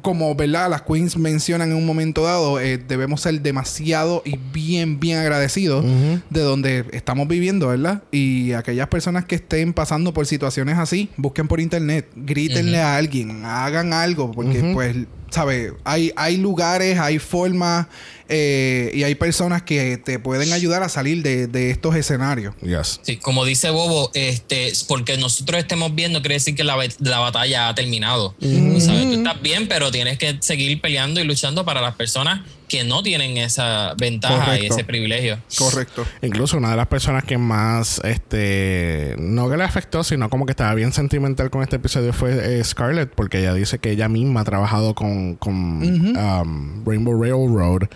[0.02, 0.70] como, ¿verdad?
[0.70, 5.84] Las queens mencionan en un momento dado, eh, debemos ser demasiado y bien, bien agradecidos
[6.30, 8.02] de donde estamos viviendo, ¿verdad?
[8.10, 13.44] Y aquellas personas que estén pasando por situaciones así, busquen por internet, grítenle a alguien,
[13.44, 14.96] hagan algo, porque pues,
[15.34, 15.72] ¿sabes?
[15.84, 17.86] Hay, hay lugares, hay formas
[18.28, 22.54] eh, y hay personas que te pueden ayudar a salir de, de estos escenarios.
[22.62, 23.00] Yes.
[23.02, 27.68] Sí, como dice Bobo, este, porque nosotros estemos viendo quiere decir que la, la batalla
[27.68, 28.34] ha terminado.
[28.40, 32.84] Sabes, tú estás bien, pero tienes que seguir peleando y luchando para las personas que
[32.84, 35.38] no tienen esa ventaja y ese privilegio.
[35.58, 36.04] Correcto.
[36.22, 40.52] Incluso una de las personas que más, este, no que le afectó, sino como que
[40.52, 44.40] estaba bien sentimental con este episodio fue eh, Scarlett, porque ella dice que ella misma
[44.40, 47.88] ha trabajado con, con um, Rainbow Railroad.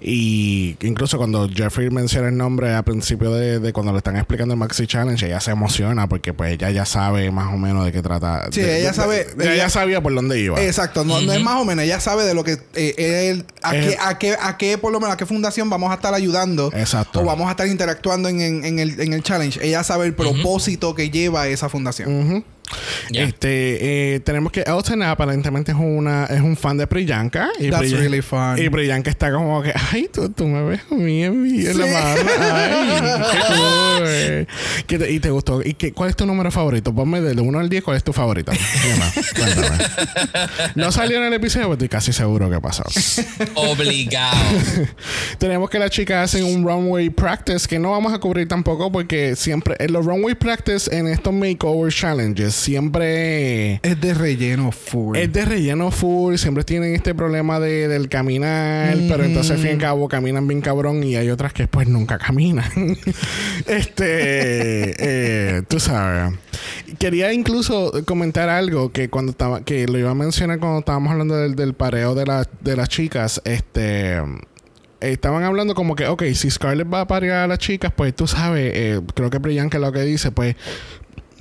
[0.00, 4.54] Y incluso cuando Jeffrey menciona el nombre al principio de, de cuando le están explicando
[4.54, 7.92] el Maxi Challenge, ella se emociona porque pues ella ya sabe más o menos de
[7.92, 8.48] qué trata.
[8.52, 10.60] Sí, De- ella de- sabe- de- ella, ella- sabía por dónde iba.
[10.60, 13.74] Exacto, no, no es más o menos, ella sabe de lo que eh, él, a,
[13.76, 13.80] Eh.
[13.88, 16.70] qué, a, qué, a qué, por lo menos, a qué fundación vamos a estar ayudando.
[16.74, 17.20] Exacto.
[17.20, 19.58] O vamos a estar interactuando en, en- en el, en el challenge.
[19.64, 22.44] Ella sabe el propósito que lleva esa fundación.
[23.12, 27.82] Este, eh, tenemos que Elton aparentemente es una es un fan de Priyanka y, That's
[27.82, 28.56] Priyan- really fun.
[28.58, 31.78] y Priyanka está como que ay tú, tú me ves a mí en, mi- en
[31.78, 34.46] la mano ay qué cool.
[34.86, 37.58] ¿Qué te- y te gustó y qué, cuál es tu número favorito ponme del 1
[37.58, 38.52] al 10 cuál es tu favorito
[39.36, 39.84] cuéntame.
[40.74, 42.84] No salió en el episodio pero estoy casi seguro que pasó.
[43.54, 44.36] Obligado.
[45.38, 49.36] tenemos que las chicas hacen un runway practice que no vamos a cubrir tampoco porque
[49.36, 55.16] siempre en los runway practice en estos makeover challenges siempre Es de relleno full.
[55.16, 59.66] es de relleno full, siempre tienen este problema de, del caminar, pero entonces al fin
[59.68, 62.64] y al cabo caminan bien cabrón y hay otras que pues nunca caminan.
[63.66, 66.34] este, eh, tú sabes.
[66.98, 71.36] Quería incluso comentar algo que cuando estaba, que lo iba a mencionar cuando estábamos hablando
[71.36, 74.18] del, del pareo de, la- de las chicas, este,
[75.00, 78.26] estaban hablando como que, ok, si Scarlett va a parir a las chicas, pues tú
[78.26, 80.56] sabes, eh, creo que Priyanka lo que dice, pues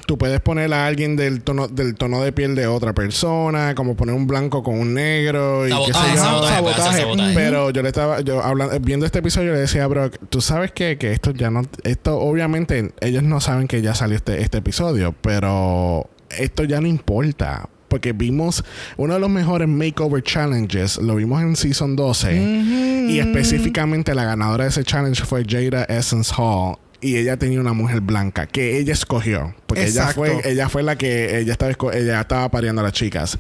[0.06, 3.96] tú puedes poner a alguien del tono del tono de piel de otra persona, como
[3.96, 6.24] poner un blanco con un negro y qué sé yo.
[6.24, 10.72] Sabotaje, Pero yo le estaba yo hablando viendo este episodio le decía, "Bro, tú sabes
[10.72, 14.60] que, que esto ya no esto obviamente ellos no saben que ya salió este este
[14.60, 18.64] episodio, pero esto ya no importa porque vimos
[18.98, 22.36] uno de los mejores makeover challenges, lo vimos en Season 12
[23.08, 27.74] y específicamente la ganadora de ese challenge fue Jada Essence Hall y ella tenía una
[27.74, 32.22] mujer blanca que ella escogió porque ella fue ella fue la que ella estaba ella
[32.22, 33.38] estaba pariendo a las chicas.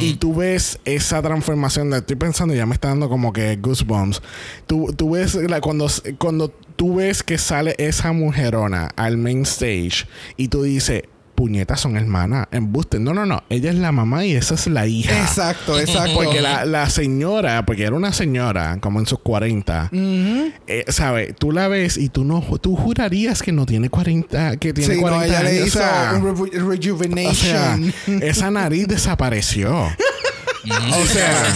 [0.00, 4.20] Y tú ves esa transformación de, estoy pensando ya me está dando como que goosebumps.
[4.66, 10.06] Tú, tú ves la, cuando cuando tú ves que sale esa mujerona al main stage
[10.36, 11.04] y tú dices
[11.40, 12.48] puñetas son hermanas.
[12.50, 13.00] Embuste.
[13.00, 13.42] No, no, no.
[13.48, 15.18] Ella es la mamá y esa es la hija.
[15.22, 16.12] Exacto, exacto.
[16.12, 21.34] Porque la, señora, porque era una señora como en sus 40, eh, ¿sabes?
[21.38, 25.24] Tú la ves y tú no, tú jurarías que no tiene 40, que tiene 40
[25.24, 25.50] ella años.
[25.50, 25.80] Le hizo
[26.16, 27.94] un rejuvenation.
[28.20, 29.70] esa nariz desapareció.
[29.80, 31.54] o sea,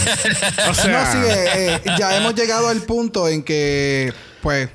[0.67, 1.03] o sea.
[1.03, 4.67] No, sí, eh, eh, ya hemos llegado al punto en que, pues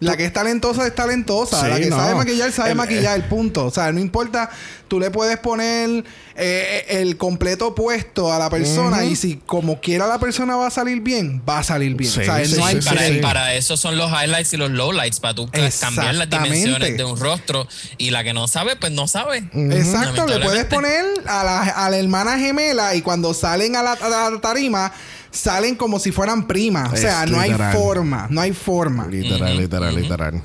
[0.00, 1.68] la que es talentosa es talentosa.
[1.68, 3.66] la que sabe maquillar, sabe maquillar, el punto.
[3.66, 4.50] O sea, no importa,
[4.88, 6.04] tú le puedes poner
[6.36, 10.70] eh, el completo puesto a la persona y si como quiera la persona va a
[10.70, 12.10] salir bien, va a salir bien.
[12.10, 15.50] o sea, no hay para, para, eso son los highlights y los lowlights, para tú
[15.80, 17.68] cambiar las dimensiones de un rostro.
[17.98, 19.44] Y la que no sabe, pues no sabe.
[19.52, 23.92] Exacto, le puedes poner a la, a la hermana gemela y cuando salen a la,
[23.92, 24.92] a la tarima
[25.30, 26.92] salen como si fueran primas.
[26.92, 29.06] o sea, no hay forma, no hay forma.
[29.06, 30.42] Literal, literal, literal.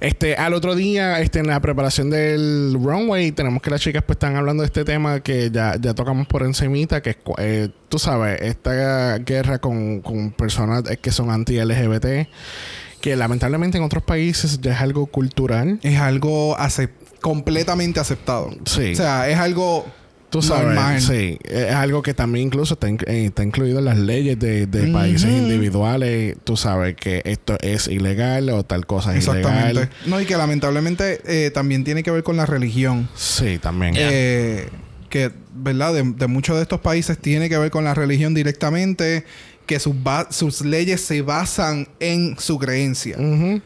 [0.00, 4.16] Este, al otro día, este, en la preparación del runway, tenemos que las chicas pues
[4.16, 7.98] están hablando de este tema que ya, ya tocamos por encimita, que es, eh, tú
[7.98, 12.28] sabes, esta guerra con, con personas que son anti-LGBT,
[13.00, 15.78] que lamentablemente en otros países ya es algo cultural.
[15.82, 16.56] Es algo
[17.20, 18.50] completamente aceptado.
[18.64, 18.92] Sí.
[18.92, 19.86] O sea, es algo
[20.30, 21.38] Tú sabes, sí.
[21.44, 26.36] Es algo que también incluso está, eh, incluido en las leyes de, países individuales.
[26.44, 29.88] Tú sabes que esto es ilegal o tal cosa es Exactamente.
[30.06, 33.08] No, y que lamentablemente eh, también tiene que ver con la religión.
[33.14, 33.94] Sí, también.
[33.96, 34.68] Eh,
[35.08, 35.94] que, ¿verdad?
[35.94, 39.24] De, de, muchos de estos países tiene que ver con la religión directamente
[39.68, 39.94] que sus,
[40.30, 43.16] sus leyes se basan en su creencia.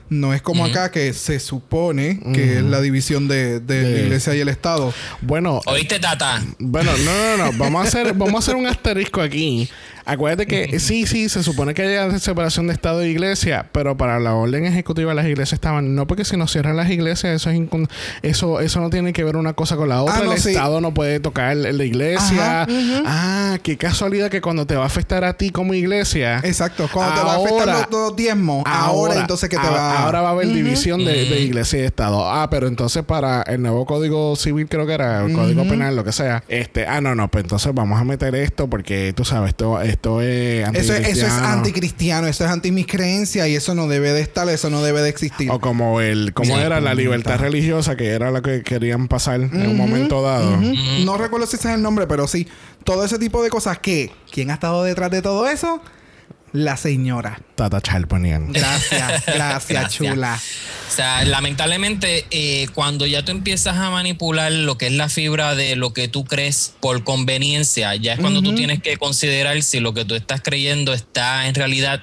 [0.08, 4.34] No es como acá que se supone que es la división de, de, la iglesia
[4.34, 4.92] y el Estado.
[5.20, 5.60] Bueno.
[5.64, 6.42] ¿Oíste, Tata?
[6.58, 7.58] Bueno, no, no, no.
[7.58, 9.70] Vamos a hacer, vamos a hacer un asterisco aquí.
[10.04, 14.18] Acuérdate que sí, sí, se supone que haya separación de Estado e Iglesia, pero para
[14.20, 17.60] la orden ejecutiva las iglesias estaban, no porque si no cierran las iglesias, eso es
[18.22, 20.16] eso eso no tiene que ver una cosa con la otra.
[20.18, 22.66] Ah, el Estado no puede tocar la iglesia.
[23.06, 26.40] Ah, qué casualidad que cuando te va a afectar a ti como iglesia.
[26.42, 30.28] Exacto, cuando te va a afectar los, diezmos, ahora, entonces que te va Ahora va
[30.28, 32.28] a haber división de, iglesia y Estado.
[32.28, 36.04] Ah, pero entonces para el nuevo Código Civil creo que era, el Código Penal, lo
[36.04, 36.42] que sea.
[36.48, 40.20] Este, ah, no, no, pues entonces vamos a meter esto porque tú sabes, esto esto
[40.20, 44.20] es Eso, eso, es anticristiano, eso es anti mis creencias y eso no debe de
[44.20, 45.50] estar, eso no debe de existir.
[45.50, 49.66] O como el, como era la libertad religiosa, que era la que querían pasar en
[49.68, 50.56] un momento dado.
[51.04, 52.48] No recuerdo si ese es el nombre, pero sí.
[52.84, 55.80] Todo ese tipo de cosas que, ¿quién ha estado detrás de todo eso?
[56.52, 57.40] La señora.
[57.54, 58.52] Tata Chalponian.
[58.52, 60.38] Gracias, gracias, chula.
[60.88, 65.54] O sea, lamentablemente, eh, cuando ya tú empiezas a manipular lo que es la fibra
[65.54, 69.80] de lo que tú crees por conveniencia, ya es cuando tú tienes que considerar si
[69.80, 72.02] lo que tú estás creyendo está en realidad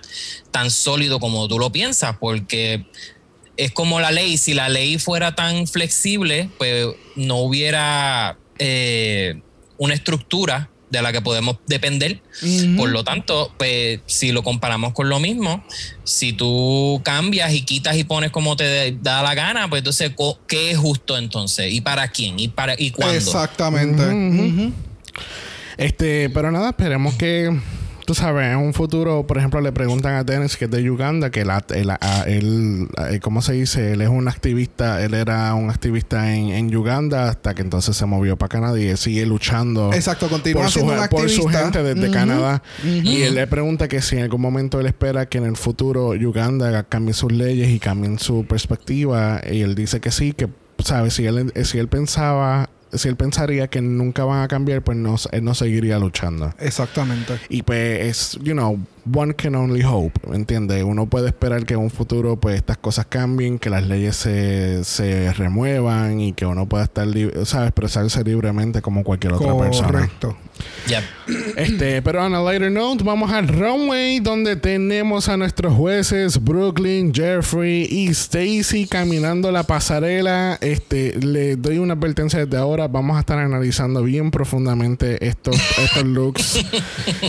[0.49, 2.85] tan sólido como tú lo piensas, porque
[3.57, 9.41] es como la ley, si la ley fuera tan flexible, pues no hubiera eh,
[9.77, 12.21] una estructura de la que podemos depender.
[12.77, 15.63] Por lo tanto, pues, si lo comparamos con lo mismo,
[16.03, 20.11] si tú cambias y quitas y pones como te da la gana, pues entonces,
[20.47, 21.71] ¿qué es justo entonces?
[21.71, 22.39] ¿Y para quién?
[22.39, 23.15] ¿Y para y cuándo?
[23.15, 24.03] Exactamente.
[25.77, 27.57] Este, pero nada, esperemos que
[28.09, 31.29] tú sabes, en un futuro, por ejemplo, le preguntan a Dennis, que es de Uganda,
[31.29, 31.63] que la,
[32.25, 33.91] él, eh, ¿cómo se dice?
[33.91, 38.35] Él es un activista, él era un activista en, Uganda hasta que entonces se movió
[38.35, 39.93] para Canadá y él sigue luchando.
[39.93, 42.63] Exacto, continúa por, su, por su gente desde Canadá.
[42.83, 46.07] Y él le pregunta que si en algún momento él espera que en el futuro
[46.07, 49.39] Uganda cambie sus leyes y cambien su perspectiva.
[49.47, 50.49] Y él dice que sí, que,
[50.83, 51.13] ¿sabes?
[51.13, 55.15] Si él, si él pensaba si él pensaría que nunca van a cambiar, pues no,
[55.31, 56.53] él no seguiría luchando.
[56.59, 57.39] Exactamente.
[57.49, 58.79] Y pues es, you know,
[59.13, 60.83] one can only hope, ¿me entiendes?
[60.83, 64.83] Uno puede esperar que en un futuro pues estas cosas cambien, que las leyes se,
[64.83, 67.69] se remuevan y que uno pueda estar libre, ¿sabes?
[67.69, 69.91] Expresarse libremente como cualquier otra persona.
[69.91, 70.37] Correcto.
[70.87, 71.03] Yep.
[71.57, 77.13] Este, pero on a lighter note, vamos al runway donde tenemos a nuestros jueces Brooklyn,
[77.13, 80.57] Jeffrey y Stacy caminando la pasarela.
[80.61, 82.87] Este, le doy una advertencia desde ahora.
[82.87, 86.65] Vamos a estar analizando bien profundamente estos, estos looks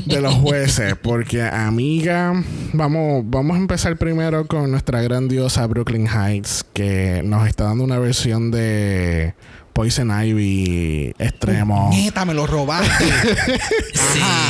[0.04, 0.94] de los jueces.
[1.00, 2.34] Porque, amiga,
[2.72, 8.00] vamos, vamos a empezar primero con nuestra grandiosa Brooklyn Heights, que nos está dando una
[8.00, 9.34] versión de
[9.72, 11.90] Poison Ivy extremo.
[11.92, 13.04] Neta, me lo robaste.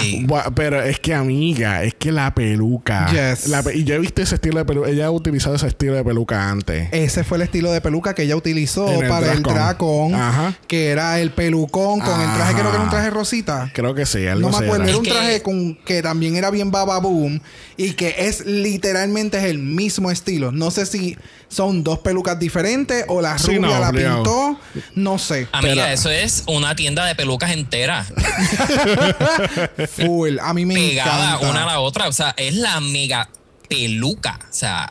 [0.02, 0.26] Sí.
[0.54, 3.08] Pero es que, amiga, es que la peluca.
[3.12, 3.48] Yes.
[3.48, 4.88] la pe- y yo he visto ese estilo de peluca.
[4.88, 6.88] Ella ha utilizado ese estilo de peluca antes.
[6.92, 9.54] Ese fue el estilo de peluca que ella utilizó el para el Dracon.
[9.54, 10.14] Dracon.
[10.14, 10.54] Ajá.
[10.66, 13.70] Que era el pelucón con el traje, creo que era un traje rosita.
[13.74, 14.90] Creo que sí, algo No me acuerdo, era.
[14.90, 17.40] era un traje con, que también era bien baba boom
[17.76, 20.52] y que es literalmente es el mismo estilo.
[20.52, 21.16] No sé si
[21.48, 24.22] son dos pelucas diferentes o la Sí, rubia no, la obligado.
[24.22, 24.60] pintó,
[24.94, 25.48] no sé.
[25.52, 28.04] Amiga, Pero- eso es una tienda de pelucas entera,
[29.96, 31.50] Full, a mí me pegada encanta.
[31.50, 32.08] una a la otra.
[32.08, 33.28] O sea, es la mega
[33.68, 34.38] peluca.
[34.42, 34.90] O sea,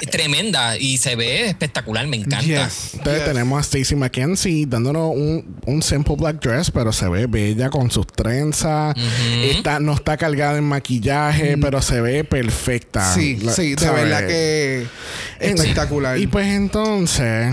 [0.00, 2.40] es tremenda y se ve espectacular, me encanta.
[2.44, 3.24] Yes, Entonces yes.
[3.32, 7.88] tenemos a Stacey McKenzie dándonos un, un simple black dress, pero se ve bella con
[7.90, 8.96] sus trenzas.
[9.44, 13.12] está, no está cargada en maquillaje, pero se ve perfecta.
[13.12, 13.14] Mm.
[13.14, 14.02] Sí, La- sí, de ¿sabes?
[14.02, 14.86] verdad que
[15.38, 16.18] espectacular.
[16.18, 17.52] Y pues entonces.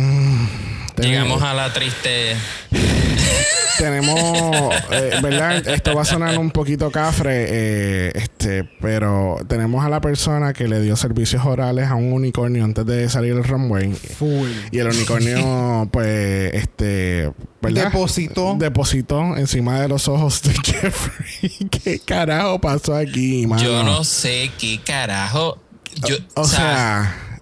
[1.01, 2.35] Llegamos a la triste.
[3.79, 5.65] tenemos, eh, ¿verdad?
[5.67, 10.67] Esto va a sonar un poquito cafre, eh, este, pero tenemos a la persona que
[10.67, 13.93] le dio servicios orales a un unicornio antes de salir el runway.
[13.93, 14.49] Full.
[14.71, 17.31] Y el unicornio, pues, este,
[17.61, 17.85] ¿verdad?
[17.85, 18.55] Depositó.
[18.59, 21.69] Depositó encima de los ojos de Jeffrey.
[21.69, 23.63] ¿Qué carajo pasó aquí, mano?
[23.63, 25.57] Yo no sé qué carajo.
[26.05, 27.39] Yo, O sea,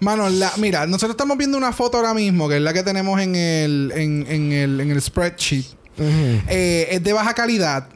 [0.00, 3.20] Mano, la, mira, nosotros estamos viendo una foto ahora mismo, que es la que tenemos
[3.20, 5.64] en el, en, en el, en el spreadsheet.
[5.98, 7.88] Eh, es de baja calidad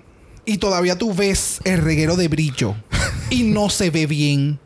[0.46, 2.74] y todavía tú ves el reguero de brillo
[3.28, 4.58] y no se ve bien.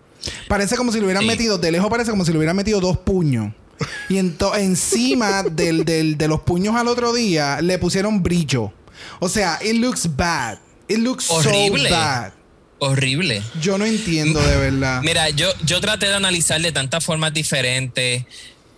[0.49, 1.29] Parece como si le hubieran Sí.
[1.29, 3.53] metido, de lejos parece como si le hubieran metido dos puños.
[4.09, 8.73] Y encima del, del- de los puños al otro día le pusieron brillo.
[9.19, 10.59] O sea, it looks bad.
[10.87, 11.89] It looks Horrible.
[11.89, 12.33] so bad.
[12.79, 13.43] Horrible.
[13.61, 15.03] Yo no entiendo de verdad.
[15.03, 18.25] Mira, yo, yo traté de analizar de tantas formas diferentes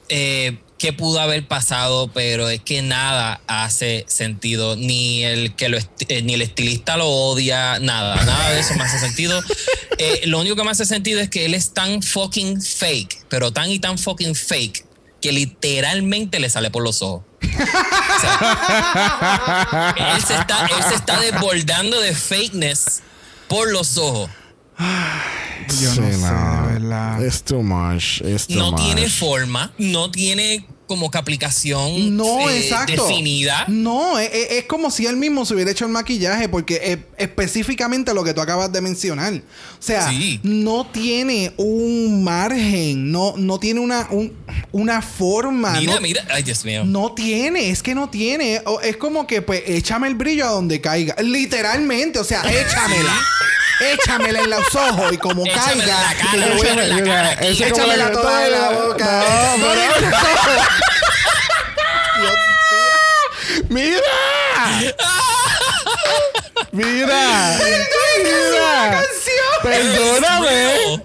[0.08, 4.76] eh, qué pudo haber pasado, pero es que nada hace sentido.
[4.76, 8.84] Ni el que lo eh, ni el estilista lo odia, nada, nada de eso me
[8.84, 9.42] hace sentido.
[9.98, 13.50] Eh, lo único que me hace sentido es que él es tan fucking fake, pero
[13.50, 14.84] tan y tan fucking fake
[15.22, 17.22] que literalmente le sale por los ojos.
[17.42, 23.00] O sea, él, se está, él se está desbordando de fakeness
[23.48, 24.30] por los ojos.
[24.78, 27.24] Yo sí, no sé, de verdad.
[27.24, 28.20] It's too much.
[28.22, 28.80] It's too no much.
[28.82, 32.92] tiene forma, no tiene como que aplicación No, eh, exacto.
[33.08, 33.64] definida.
[33.66, 36.98] No, es, es- es como si él mismo se hubiera hecho el maquillaje, porque es
[37.18, 39.32] específicamente lo que tú acabas de mencionar.
[39.34, 40.38] O sea, Sí.
[40.44, 44.32] no tiene un margen, no, no tiene una, un-
[44.72, 45.72] una forma.
[45.72, 46.82] Mira, no, mira, ay Dios mío.
[46.84, 48.62] no tiene, es que no tiene.
[48.66, 51.14] O- Es como que, pues, échame el brillo a donde caiga.
[51.22, 53.14] Literalmente, o sea, échamela.
[53.92, 56.00] échamela en los ojos y como Échamela en caiga.
[56.02, 57.46] la cara, que yo voy a- échamela en la cara aquí.
[57.46, 59.24] Eso es como Échamela la- toda en la boca.
[59.58, 60.66] No, pero- ojos.
[63.68, 64.00] ¡Mira!
[66.72, 67.58] ¡Mira!
[68.22, 69.02] ¡Mira!
[69.62, 71.02] ¡Perdóname!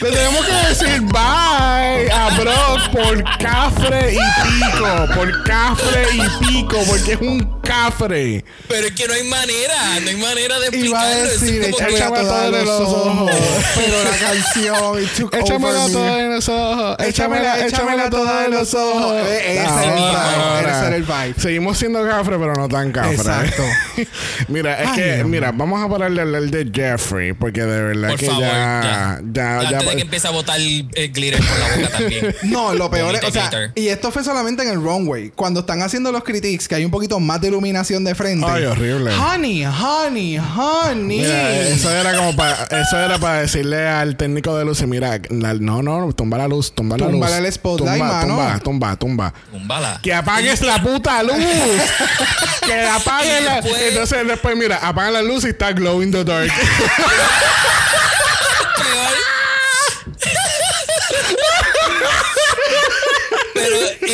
[0.00, 5.14] Le tenemos que decir bye a Brock por cafre y pico.
[5.14, 8.44] Por cafre y pico, porque es un cafre.
[8.68, 11.30] Pero es que no hay manera, no hay manera de Iba a explicarlo.
[11.30, 13.30] decir, Échame toda todo en los ojos.
[13.74, 16.96] Pero la canción, Échamela toda en los ojos.
[17.00, 19.14] Échamela, échamela toda en los ojos.
[19.26, 21.34] Eh, ese era el vibe, era el vibe.
[21.38, 23.14] Seguimos siendo cafre, pero no tan cafre.
[23.14, 23.62] Exacto.
[24.48, 28.26] mira, es que, mira, vamos a parar de hablar de Jeffrey, porque de verdad que
[28.26, 29.20] ya,
[29.62, 32.36] ya, ya, Antes de que empiece a botar el, el glitter por la boca también.
[32.44, 35.30] No, lo peor es, o sea, y esto fue solamente en el runway.
[35.30, 38.46] Cuando están haciendo los critiques, que hay un poquito más de iluminación de frente.
[38.48, 39.12] Ay, horrible.
[39.14, 41.18] Honey, honey, honey.
[41.20, 45.54] Mira, eso era como para eso era para decirle al técnico de luz, mira, la-
[45.54, 47.12] no, no, tumba la luz, tumba la luz.
[47.12, 48.26] Túmbale el spotlight, tumba, mano.
[48.26, 49.34] tumba, tumba, tumba.
[49.52, 50.00] Un bala.
[50.02, 51.34] Que apagues la puta luz.
[52.66, 53.60] que apagues la.
[53.60, 56.50] después- Entonces después mira, apaga la luz y está glow in the dark.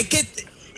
[0.05, 0.30] que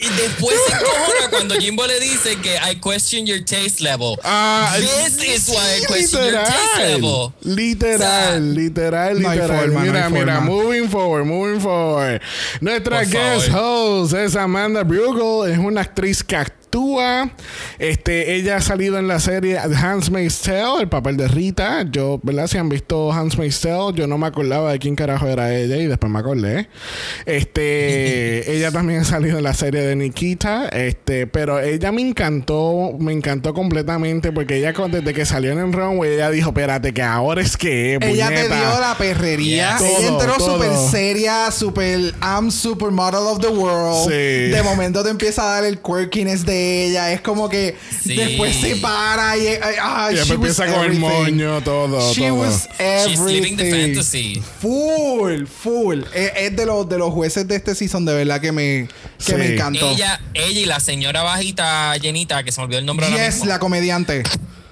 [0.09, 4.17] de después se encojona cuando Jimbo le dice que I question your taste level.
[4.25, 7.33] Ah, This is why I question your taste level.
[7.43, 9.61] Literal, literal, No hay literal.
[9.61, 10.41] forma, mira, hay mira, forma.
[10.51, 12.21] moving forward, moving forward.
[12.61, 14.03] Nuestra Por guest favor.
[14.03, 17.31] host es Amanda Bugle, es una actriz que actúa.
[17.79, 21.85] Este, ella ha salido en la serie Handmaid's Tale, el papel de Rita.
[21.91, 22.47] Yo, ¿verdad?
[22.47, 25.87] Si han visto Handmaid's Tale, yo no me acordaba de quién carajo era ella y
[25.87, 26.69] después me acordé.
[27.27, 32.93] Este, ella también ha salido en la serie de Nikita, este, pero ella me encantó,
[32.99, 37.03] me encantó completamente porque ella desde que salió en el runway ella dijo, "Espérate, que
[37.03, 38.57] ahora es que Ella te puñeta".
[38.57, 39.79] dio la perrería.
[39.79, 39.87] Yes.
[39.89, 40.55] Ella Todo, entró todo.
[40.63, 44.09] súper seria, súper I'm supermodel of the world.
[44.09, 44.51] Sí.
[44.51, 47.13] De momento te empieza a dar el quirkiness de ella.
[47.13, 48.15] Es como que Sí.
[48.17, 49.47] después se para y,
[49.81, 51.01] ah, Y después empieza con el everything.
[51.09, 52.35] moño, todo, She todo.
[52.41, 52.69] was
[53.07, 53.95] She's living the everything.
[53.95, 54.43] fantasy.
[54.61, 56.01] Full, full.
[56.15, 58.89] Es, es de los de los jueces de este season de verdad que me
[59.19, 59.35] que Sí.
[59.35, 59.82] me encantó.
[59.91, 63.59] Ella, ella y la señora bajita llenita, que se me olvidó el nombre yes, la
[63.59, 64.23] comediante.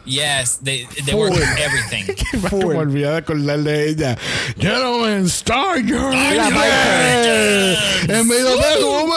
[0.06, 1.30] Yes, they, they Full.
[1.30, 2.04] were everything.
[2.42, 2.76] Me Full.
[2.76, 4.18] olvidé de acordar de ella.
[4.58, 8.18] Gentlemen, start your La engine.
[8.18, 9.14] En medio de cómo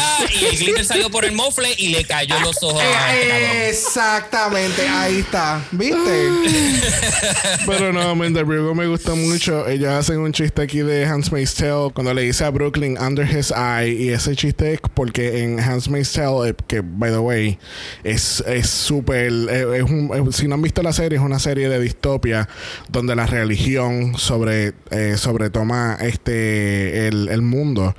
[0.40, 3.20] Y el glitter salió por el mofle y le cayó los ojos a cabrón.
[3.68, 5.62] Exactamente, ahí está.
[5.72, 6.28] ¿Viste?
[7.66, 9.66] Pero no, Amanda Brugo me gustó mucho.
[9.68, 13.50] Ellos hacen un chiste aquí de Handmaid's Tale cuando le dice a Brooklyn Under His
[13.52, 13.90] Eye.
[13.92, 17.58] Y ese chiste es porque en Handmaid's Tale, eh, que by the way,
[18.04, 19.30] es es súper.
[19.50, 22.48] eh, es un- eh, si no han visto la serie, es una serie de distopia
[22.88, 27.94] donde la religión sobre, eh, sobretoma este, el, el mundo.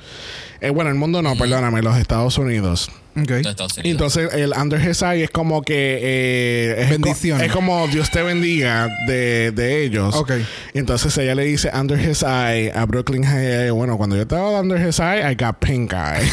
[0.63, 2.89] Eh, bueno, el mundo no, perdóname, los Estados Unidos.
[2.89, 2.91] Ok.
[2.91, 3.77] De Estados Y Unidos.
[3.83, 5.99] Entonces, el Under His Eye es como que.
[6.01, 7.39] eh, es, Bendición.
[7.39, 10.15] co- es como Dios te bendiga de, de ellos.
[10.15, 10.31] Ok.
[10.73, 13.71] Entonces, ella le dice Under His Eye a Brooklyn High.
[13.71, 16.25] Bueno, cuando yo estaba Under His Eye, I got pink eye.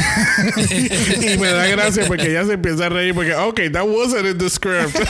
[1.34, 4.38] y me da gracia porque ella se empieza a reír porque, ok, that wasn't in
[4.38, 4.96] the script.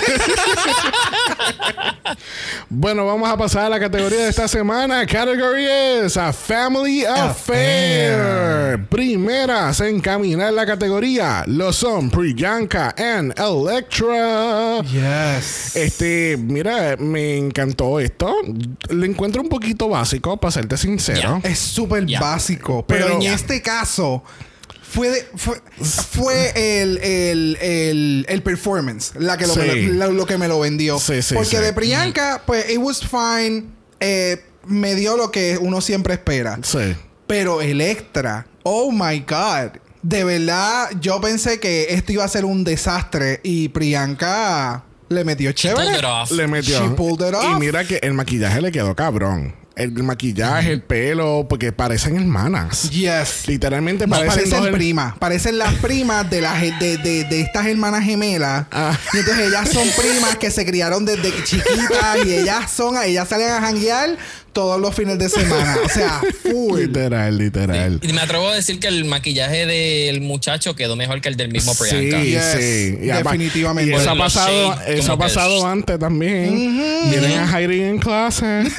[2.70, 5.06] bueno, vamos a pasar a la categoría de esta semana.
[5.06, 8.14] Category es a Family Affair.
[8.14, 8.78] Affair.
[8.88, 14.80] Primeras en caminar la categoría lo son Priyanka and Electra.
[14.82, 15.74] Yes.
[15.76, 18.32] Este, mira, me encantó esto.
[18.90, 21.40] Le encuentro un poquito básico, para serte sincero.
[21.42, 22.84] Es súper básico.
[22.86, 24.22] Pero, Pero- en este caso,
[24.82, 29.60] fue, de- fue, fue el, el, el, el performance la que lo, Sí.
[29.60, 30.98] me lo, lo- lo que me lo vendió.
[30.98, 31.62] Sí, sí, Porque sí.
[31.62, 33.64] de Priyanka, pues, it was fine.
[34.00, 36.58] Eh, me dio lo que uno siempre espera.
[36.62, 36.94] Sí.
[37.26, 39.78] Pero Electra, oh my God.
[40.02, 45.52] De verdad, yo pensé que esto iba a ser un desastre y Priyanka le metió
[45.52, 45.84] chévere.
[45.86, 46.30] Pulled it off.
[46.30, 46.80] Le metió.
[46.82, 49.54] She pulled it Y mira que el maquillaje le quedó cabrón.
[49.74, 52.90] El maquillaje, el pelo, porque parecen hermanas.
[52.90, 53.46] Yes.
[53.46, 55.16] Literalmente No, parecen, parecen dos her- primas.
[55.18, 58.66] Parecen las primas de, las, de, de, de estas hermanas gemelas.
[58.72, 58.98] Ah.
[59.14, 63.50] Y entonces ellas son primas que se criaron desde chiquitas y ellas son, ellas salen
[63.50, 64.16] a janguear
[64.58, 65.76] todos los fines de semana.
[65.84, 66.80] O sea, full.
[66.80, 68.00] Literal, literal.
[68.02, 71.52] Y me atrevo a decir que el maquillaje del muchacho quedó mejor que el del
[71.52, 72.20] mismo Priyanka.
[72.20, 73.06] Sí, Yes, sí.
[73.06, 73.92] Definitivamente.
[73.92, 77.08] Y eso ha pasado, shades, eso ha pasado antes también.
[77.08, 78.64] Miren a Heidi en clase.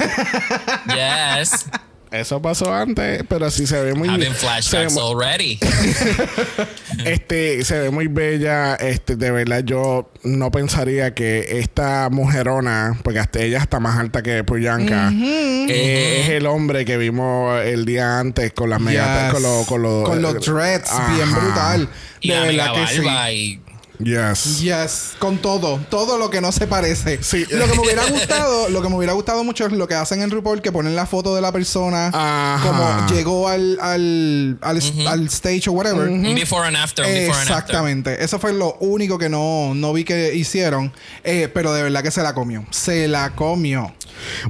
[0.86, 1.64] Yes.
[2.12, 5.58] Eso pasó antes, pero sí se ve muy Having ve flashbacks already.
[7.04, 8.74] Este se ve muy bella.
[8.74, 14.22] Este, de verdad, yo no pensaría que esta mujerona, porque hasta ella está más alta
[14.22, 19.32] que Priyanka, eh, es el hombre que vimos el día antes con las mega Yes.
[19.32, 21.88] con los con los Con los dreads, bien brutal.
[22.20, 23.02] Y de la verdad que sí.
[23.34, 23.60] y
[24.02, 24.60] Yes.
[24.60, 27.22] Yes, con todo, todo lo que no se parece.
[27.22, 27.44] Sí.
[27.50, 30.22] Lo que me hubiera gustado, lo que me hubiera gustado mucho es lo que hacen
[30.22, 32.66] en RuPaul, que ponen la foto de la persona Ajá.
[32.66, 36.08] como llegó al, al, al, al stage o whatever.
[36.34, 37.42] before and after, before and after.
[37.42, 38.24] Exactamente.
[38.24, 40.92] Eso fue lo único que no, no vi que hicieron.
[41.24, 42.64] Eh, pero de verdad que se la comió.
[42.70, 43.92] Se la comió.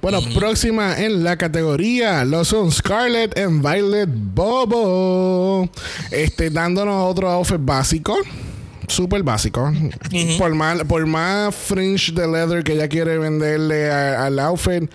[0.03, 5.69] Bueno, próxima en la categoría lo son Scarlett and Violet Bobo.
[6.11, 8.17] Este, dándonos otro outfit básico.
[8.91, 9.73] Súper básico.
[10.39, 14.91] por, más, por más fringe de leather que ella quiere venderle al outfit.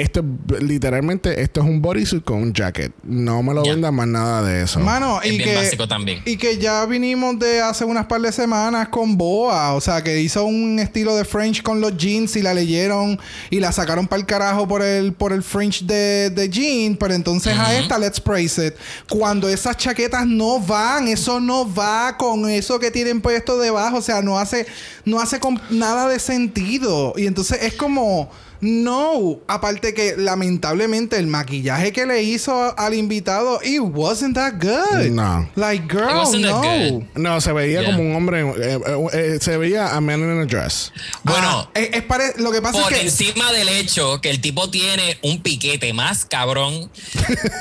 [0.00, 0.24] Esto
[0.60, 2.92] literalmente, esto es un bodysuit con un jacket.
[3.02, 3.72] No me lo Ya.
[3.72, 4.80] vendan más nada de eso.
[4.80, 6.22] Mano, Es y bien que, básico también.
[6.24, 9.74] y que ya vinimos de hace unas par de semanas con Boa.
[9.74, 13.18] O sea, que hizo un estilo de French con los jeans y la leyeron
[13.50, 16.96] y la sacaron para el carajo por el, por el French de, de jean.
[16.96, 18.74] Pero entonces a esta, let's praise it.
[19.08, 23.96] Cuando esas chaquetas no van, eso no va con eso que tienen puesto debajo.
[23.98, 24.66] O sea, no hace,
[25.04, 27.14] no hace con nada de sentido.
[27.16, 28.30] Y entonces es como.
[28.60, 35.10] No, aparte que lamentablemente el maquillaje que le hizo al invitado, it wasn't that good.
[35.10, 35.48] No.
[35.54, 36.98] Like, girl, wasn't that no.
[36.98, 37.04] good.
[37.16, 37.90] No, se veía Yeah.
[37.96, 38.40] como un hombre.
[38.40, 40.92] eh, eh, eh, se veía a man in a dress.
[41.22, 44.30] Bueno, Ah, es, es pare- lo que pasa por es que encima del hecho que
[44.30, 46.90] el tipo tiene un piquete más cabrón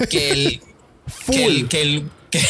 [0.10, 0.62] que el
[1.28, 2.42] que el, que el, que,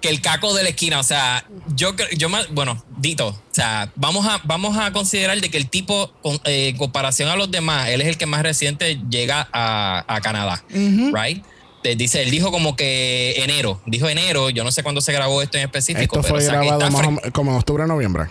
[0.00, 0.98] que el caco de la esquina.
[1.00, 1.44] O sea,
[1.74, 5.68] yo yo más, bueno, Dito, o sea, vamos a, vamos a considerar de que el
[5.68, 9.48] tipo, con, eh, en comparación a los demás, él es el que más reciente llega
[9.52, 11.44] a, a Canadá, right?
[11.82, 15.42] Te Dice, él dijo como que enero, dijo enero, yo no sé cuándo se grabó
[15.42, 17.86] esto en específico, Esto pero fue o sea, que grabado más o como en octubre,
[17.86, 18.24] noviembre.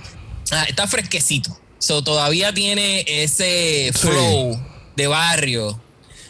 [0.52, 1.58] Ah, está fresquecito.
[1.80, 4.60] So, todavía tiene ese flow
[4.96, 5.80] de barrio.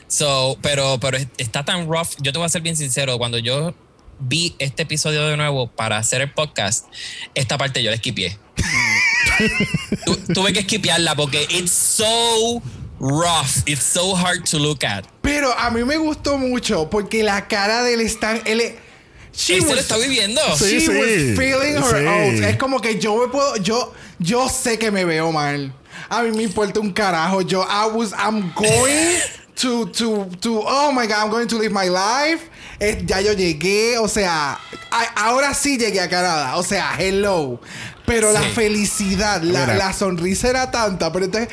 [0.08, 2.10] So, pero, pero es- está tan rough.
[2.20, 3.18] Yo te voy a ser bien sincero.
[3.18, 3.74] Cuando yo
[4.20, 6.86] vi este episodio de nuevo para hacer el podcast,
[7.36, 8.38] esta parte yo la esquipié.
[10.05, 12.61] Tu- tuve que esquipearla porque it's so
[12.99, 13.63] rough.
[13.65, 15.05] It's so hard to look at.
[15.22, 18.74] Pero a mí me gustó mucho porque la cara del Stan, él es-
[19.34, 20.41] she Él se lo was- está viviendo.
[20.57, 20.88] Sí, she sí.
[20.89, 22.43] was feeling her Sí.
[22.45, 25.74] Es como que yo me puedo, yo, yo sé que me veo mal.
[26.09, 27.41] A mí me importa un carajo.
[27.41, 29.20] Yo, I was, I'm going
[29.55, 32.49] to, to, to, oh my God, I'm going to live my life.
[32.80, 34.53] Eh, ya yo llegué, o sea,
[34.91, 36.57] a- ahora sí llegué a Canadá.
[36.57, 37.59] O sea, hello.
[38.05, 41.11] Pero la felicidad, la, la sonrisa era tanta.
[41.11, 41.49] Pero entonces,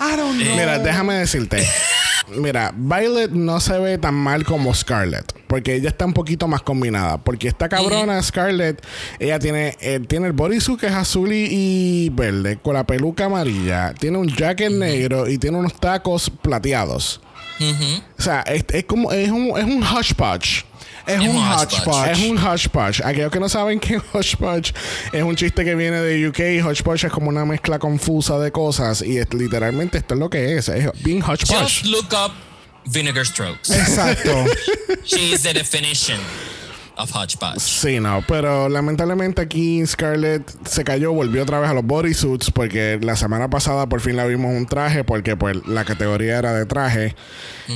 [0.00, 0.56] I don't know.
[0.56, 1.66] Mira, déjame decirte.
[2.36, 5.32] Mira, Violet no se ve tan mal como Scarlett.
[5.46, 7.18] Porque ella está un poquito más combinada.
[7.18, 8.82] Porque esta cabrona, Scarlett,
[9.18, 13.26] ella tiene, eh, tiene el bodysuit que es azul y, y verde, con la peluca
[13.26, 13.92] amarilla.
[13.94, 17.20] Tiene un jacket negro y tiene unos tacos plateados.
[18.18, 20.64] O sea, es, es como, es un, es un hodgepodge.
[21.06, 22.10] Es Es un un hodgepodge.
[22.12, 23.00] Es un hodgepodge.
[23.04, 24.72] Aquellos que no saben qué hodgepodge
[25.12, 26.64] es un chiste que viene de UK.
[26.64, 30.56] Hodgepodge es como una mezcla confusa de cosas y es, literalmente esto es lo que
[30.56, 30.68] es.
[30.68, 31.84] Es bien Just hodgepodge.
[31.86, 32.32] look up
[32.86, 33.70] vinegar strokes.
[33.70, 34.44] Exacto.
[35.04, 36.18] She is the definition
[36.96, 37.60] of hodgepodge.
[37.60, 42.98] Sí, no, pero lamentablemente aquí Scarlett se cayó, volvió otra vez a los bodysuits porque
[43.02, 46.66] la semana pasada por fin la vimos un traje porque pues la categoría era de
[46.66, 47.14] traje.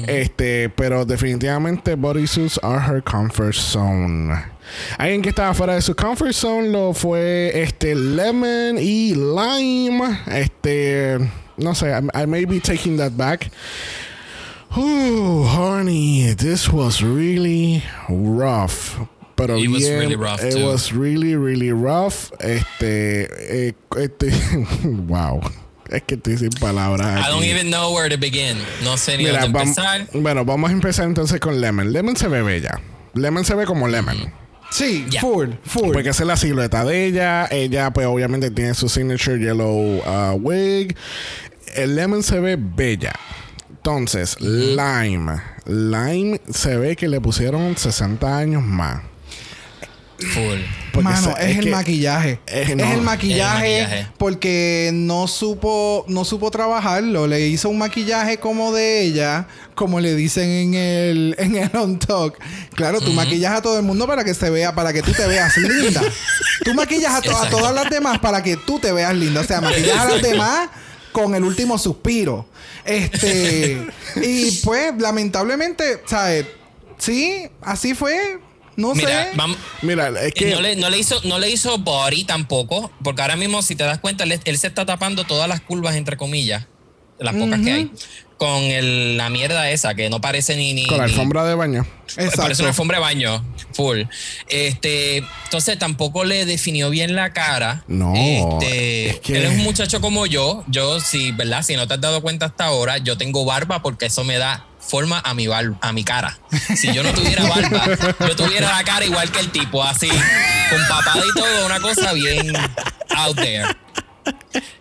[0.07, 4.35] Este, pero definitivamente bodysuits are her comfort zone.
[4.99, 10.21] Alguien que estaba fuera de su comfort zone lo fue este Lemon y Lime.
[10.27, 11.19] Este,
[11.57, 13.51] no sé, I, I may be taking that back.
[14.77, 18.99] Ooh, honey, this was really rough.
[19.37, 20.64] Pero It was really rough, it too.
[20.67, 22.33] was really, really rough.
[22.41, 23.29] Este,
[23.69, 24.31] eh, este,
[25.07, 25.41] wow.
[25.91, 27.21] Es que estoy sin palabras.
[27.25, 28.57] I don't even know where to begin.
[28.83, 30.09] No sé ni Mira, dónde vam- empezar.
[30.14, 31.93] bueno, vamos a empezar entonces con Lemon.
[31.93, 32.81] Lemon se ve bella.
[33.14, 34.33] Lemon se ve como Lemon.
[34.71, 35.21] Sí, Ya.
[35.21, 35.93] full, full.
[35.93, 37.47] Porque esa es la silueta de ella.
[37.51, 40.97] Ella, pues, obviamente tiene su signature yellow uh, wig.
[41.77, 43.12] El lemon se ve bella.
[43.91, 45.41] Entonces, Lime.
[45.64, 49.01] Lime se ve que le pusieron 60 años más.
[50.18, 50.59] Full.
[50.93, 52.41] Porque Mano, es, el que- maquillaje.
[52.49, 52.82] es- Es, no.
[52.93, 54.09] el maquillaje El maquillaje.
[54.18, 57.28] porque no supo, no supo trabajarlo.
[57.28, 62.01] Le hizo un maquillaje como de ella, como le dicen en el, en el on
[62.01, 62.37] talk.
[62.74, 65.28] Claro, tú maquillas a todo el mundo para que se vea, para que tú te
[65.28, 66.03] veas linda.
[66.64, 69.43] tú maquillas a, to- a todas las demás para que tú te veas linda.
[69.43, 70.70] O sea, maquillas a las demás
[71.17, 72.47] con el último suspiro.
[72.85, 73.87] Este.
[74.17, 76.45] y pues, lamentablemente, ¿sabes?
[76.99, 78.39] Sí, así fue.
[78.77, 79.31] No Mira, sé.
[79.35, 79.57] vamos.
[79.81, 80.51] Mira, es que.
[80.51, 83.85] No le, no le hizo, no le hizo body tampoco, porque ahora mismo, si te
[83.85, 86.67] das cuenta, él, él se está tapando todas las curvas, entre comillas,
[87.19, 87.91] las pocas que hay,
[88.39, 90.75] con el- la mierda esa, que no parece ni.
[90.75, 91.87] ni con la ni- alfombra de baño.
[92.17, 92.43] Exacto.
[92.43, 94.03] Parece una alfombra de baño, full.
[94.49, 97.85] Este, entonces tampoco le definió bien la cara.
[97.89, 100.64] No, Este, es que- él es un muchacho como yo.
[100.69, 101.62] Yo, si, ¿verdad?
[101.62, 104.67] Si no te has dado cuenta hasta ahora, yo tengo barba porque eso me da
[104.79, 106.39] forma a mi bar- a mi cara.
[106.77, 107.87] Si yo no tuviera barba,
[108.21, 112.12] yo tuviera la cara igual que el tipo, así, con papada y todo, una cosa
[112.12, 112.53] bien
[113.17, 113.64] out there.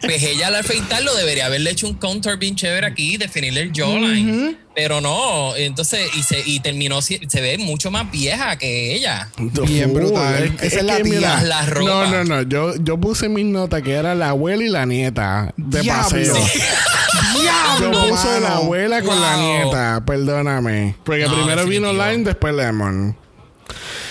[0.01, 4.57] Pues ella al afeitarlo debería haberle hecho un counter bien chévere aquí, definirle el jawline.
[4.75, 9.29] Pero no, entonces, y, se, y terminó, se ve mucho más vieja que ella.
[9.37, 10.53] Bien brutal.
[10.61, 11.41] Esa es la tía.
[11.43, 12.07] La no, ropa.
[12.07, 12.41] no, no.
[12.43, 16.03] Yo, yo puse mis notas que era la abuela y la nieta de Diablo.
[16.03, 16.35] paseo.
[16.35, 18.39] Yo ¡Diablo, puse mano!
[18.41, 20.95] la abuela con la nieta, perdóname.
[21.05, 21.91] Porque No, primero vino.
[21.93, 23.17] Lime, después Lemon.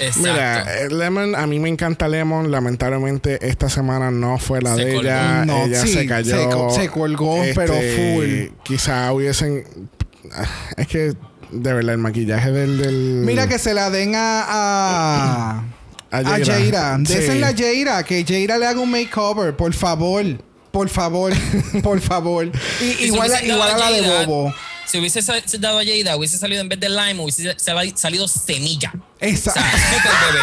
[0.00, 0.20] Exacto.
[0.20, 2.50] Mira, eh, Lemon, a mí me encanta Lemon.
[2.50, 5.08] Lamentablemente, esta semana no fue la Se de colgó.
[5.08, 5.44] ella.
[5.44, 6.36] No, ella sí, se cayó.
[6.36, 8.48] se co- se colgó, pero full.
[8.62, 9.64] Quizá hubiesen.
[10.76, 11.12] Es que,
[11.50, 12.78] de verdad, el maquillaje del.
[12.78, 14.44] del Mira que se la den a.
[14.48, 15.64] A,
[16.10, 16.44] A a Jaira.
[16.54, 16.98] Jaira.
[17.06, 17.42] Sí.
[17.42, 18.02] A Jaira.
[18.04, 20.24] Que Jaira le haga un makeover, por favor.
[20.70, 21.32] Por favor,
[21.84, 22.46] por favor.
[22.80, 24.52] Y, Si igual, igual a la de Bobo.
[24.86, 25.20] Si hubiese
[25.58, 28.92] dado a Jada, hubiese salido en vez de Lime, hubiese sal- salido semilla.
[29.20, 29.50] Esa.
[29.50, 30.40] O sea, super bebé.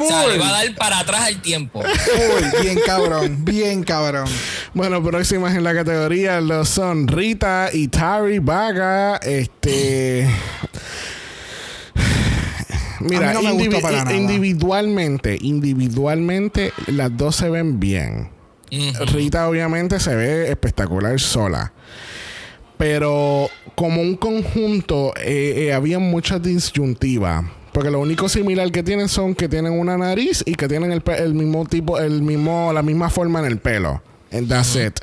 [0.00, 0.40] O sea, le Full.
[0.40, 1.82] va a dar para atrás el tiempo.
[1.82, 2.62] Full.
[2.62, 3.44] Bien cabrón.
[3.44, 4.28] Bien cabrón.
[4.74, 9.16] Bueno, próximas en la categoría lo son Rita y Tari Vaga.
[9.18, 10.28] Este.
[13.00, 14.16] Mira, A mí no me gustó indivi- para nada.
[14.16, 18.30] individualmente, individualmente, las dos se ven bien.
[19.12, 21.72] Rita obviamente se ve espectacular sola.
[22.78, 27.44] Pero como un conjunto eh, eh, había muchas disyuntivas.
[27.72, 31.02] Porque lo único similar que tienen son que tienen una nariz y que tienen el,
[31.18, 34.02] el mismo tipo, el mismo, la misma forma en el pelo.
[34.30, 34.98] En that's it.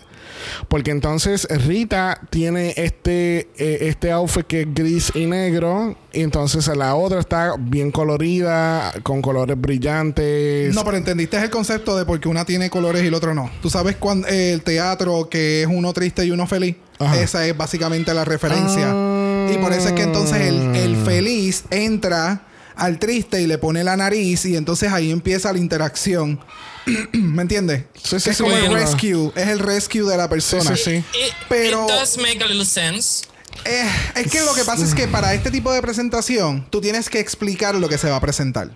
[0.67, 5.95] Porque entonces Rita tiene este, eh, este outfit que es gris y negro.
[6.13, 10.73] Y entonces la otra está bien colorida, con colores brillantes.
[10.73, 13.49] No, pero entendiste el concepto de por qué una tiene colores y el otro no.
[13.61, 16.75] Tú sabes cuando el teatro que es uno triste y uno feliz.
[16.99, 17.19] Ajá.
[17.19, 18.91] Esa es básicamente la referencia.
[18.91, 19.49] Ah.
[19.53, 22.41] Y por eso es que entonces el, el feliz entra
[22.75, 26.39] al triste y le pone la nariz y entonces ahí empieza la interacción.
[27.13, 27.83] ¿Me entiendes?
[27.95, 29.31] Sí, sí, Que es sí, como el rescue.
[29.35, 30.75] Es el rescue de la persona.
[30.75, 31.19] Sí, sí, sí.
[31.27, 33.25] It, Pero- it does make a little sense.
[33.63, 37.09] Eh, es que lo que pasa es que para este tipo de presentación, tú tienes
[37.09, 38.69] que explicar lo que se va a presentar.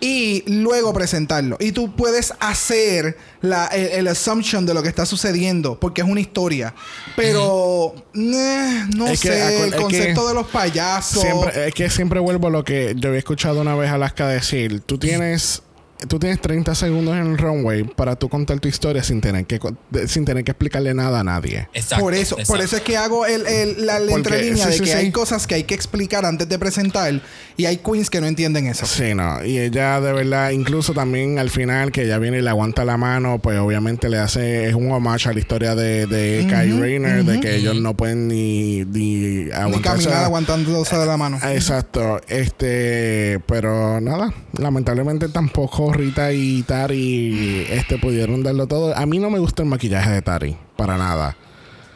[0.00, 1.56] Y luego presentarlo.
[1.60, 6.08] Y tú puedes hacer la, el, el assumption de lo que está sucediendo, porque es
[6.08, 6.74] una historia.
[7.14, 11.22] Pero, eh, no Es sé, el concepto de los payasos.
[11.22, 14.26] Siempre, es que siempre vuelvo a lo que yo había escuchado una vez a Alaska
[14.26, 14.80] decir.
[14.80, 15.62] Tú tienes,
[16.08, 19.58] tú tienes 30 segundos en el runway para tú contar tu historia sin tener que,
[20.06, 21.68] sin tener que explicarle nada a nadie.
[21.72, 22.04] Exacto.
[22.04, 24.80] por eso, por eso es que hago el, el- la, la entrelínea sí, de sí,
[24.84, 24.96] que sí.
[24.96, 27.20] hay cosas que hay que explicar antes de presentar
[27.56, 28.86] y hay queens que no entienden eso.
[28.86, 29.44] Sí, no.
[29.44, 32.96] Y ella de verdad, incluso también al final que ella viene y le aguanta la
[32.96, 37.24] mano, pues obviamente le hace, es un homage a la historia de, de Kai Rayner,
[37.24, 39.12] de que ellos no pueden ni, ni
[39.44, 40.04] Ni aguantarse.
[40.04, 41.38] caminar aguantándose de la mano.
[41.42, 48.96] Exacto, este, pero nada, lamentablemente tampoco Rita y Tari este pudieron darlo todo.
[48.96, 51.36] A mí no me gusta el maquillaje de Tari, para nada.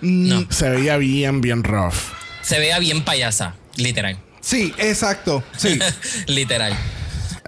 [0.01, 0.47] No.
[0.51, 1.95] Se veía bien, bien rough.
[2.43, 4.19] Se vea bien payasa, literal.
[4.41, 5.43] Sí, exacto.
[5.57, 5.79] Sí.
[6.27, 6.77] literal.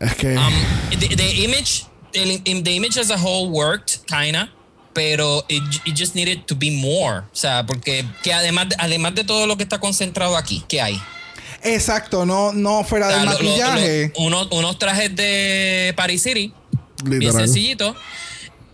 [0.01, 0.53] Es que Um,
[0.99, 1.85] the, the image,
[2.15, 4.51] el- the image as a whole worked, kinda,
[4.95, 7.19] pero it, it just needed to be more.
[7.33, 11.01] O sea, porque que además, además de todo lo que está concentrado aquí, ¿qué hay?
[11.63, 14.13] Exacto, no, no fuera O sea, del lo- lo- maquillaje.
[14.17, 16.53] lo- unos, unos trajes de Paris City,
[17.05, 17.45] bien literal.
[17.47, 17.97] sencillitos.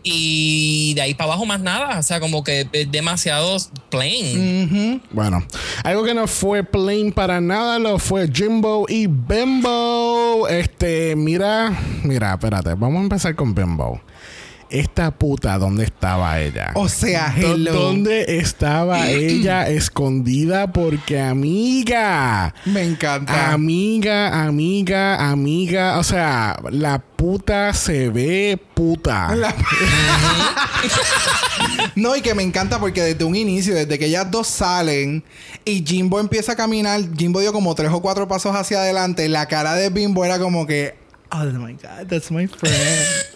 [0.06, 1.98] Y de ahí para abajo más nada.
[1.98, 3.56] O sea, como que es demasiado
[3.90, 5.00] plain.
[5.10, 5.42] Bueno,
[5.82, 10.46] algo que no fue plain para nada lo fue Jimbo y Bimbo.
[10.48, 11.72] Este, mira,
[12.02, 13.98] mira, espérate, vamos a empezar con Bimbo.
[14.74, 16.72] Esta puta, ¿dónde estaba ella?
[16.74, 17.72] O sea, ¿Dó- hello.
[17.72, 20.72] ¿Dónde estaba ella escondida?
[20.72, 23.52] Porque amiga, Me encanta.
[23.52, 29.32] amiga, amiga, amiga, o sea, la puta se ve puta.
[29.36, 29.54] La-
[31.94, 35.22] no, y que me encanta porque desde un inicio, desde que ellas dos salen
[35.64, 39.46] y Jimbo empieza a caminar, Jimbo dio como tres o cuatro pasos hacia adelante, la
[39.46, 40.94] cara de Bimbo era como que,
[41.32, 42.76] oh my god, that's my friend.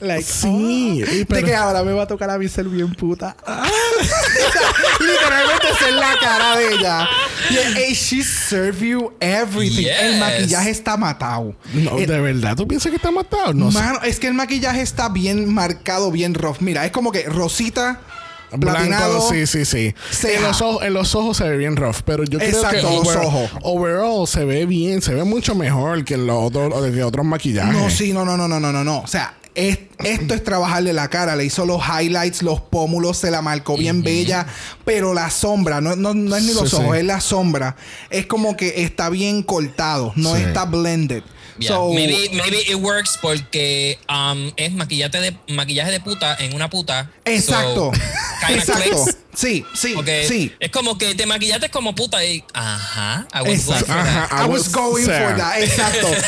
[0.00, 2.94] Like, Sí, oh, y de que ahora me va a tocar a mí ser bien
[2.94, 3.36] puta.
[3.46, 3.66] Ah.
[5.00, 7.08] Literalmente es la cara de ella.
[7.50, 9.86] Y, hey, she serve you everything.
[9.86, 10.20] El Yes.
[10.20, 11.54] maquillaje está matado.
[11.72, 13.54] No, ¿De verdad tú piensas que está matado?
[13.54, 13.78] No sé.
[13.78, 16.58] Mano, es que el maquillaje está bien marcado, bien rough.
[16.60, 18.00] Mira, es como que rosita,
[18.50, 19.12] platinado.
[19.18, 19.94] Blanco, sí, sí, sí.
[20.28, 22.90] En los, ojos, en los ojos se ve bien rough, pero yo creo que Exacto,
[22.90, 23.50] los ojos.
[23.62, 27.72] overall se ve bien, se ve mucho mejor que en los otros, que otros maquillajes.
[27.74, 28.98] No, sí, no, no, no, no, no, no.
[29.00, 31.34] O sea, es- esto es trabajarle la cara.
[31.34, 34.46] Le hizo los highlights, los pómulos, se la marcó bien bella.
[34.84, 36.98] Pero la sombra, no, no, no es ni los Sí, ojos, sí.
[37.00, 37.74] es la sombra.
[38.10, 40.42] Es como que está bien cortado, no Sí.
[40.42, 41.22] está blended.
[41.58, 41.68] Yeah.
[41.68, 46.70] So, maybe, maybe it works porque um, es maquillaje de, maquillaje de puta en una
[46.70, 47.10] puta.
[47.24, 47.92] exacto.
[47.92, 48.82] So, exacto.
[48.82, 49.16] clicks.
[49.38, 50.52] Sí, sí, Porque sí.
[50.58, 52.42] es como que te maquillaste como puta y.
[52.54, 53.28] Ajá.
[53.32, 53.86] I was Exacto.
[53.86, 54.32] going for that.
[54.32, 54.44] Ajá.
[54.44, 55.58] I was going for that.
[55.62, 56.08] Exacto.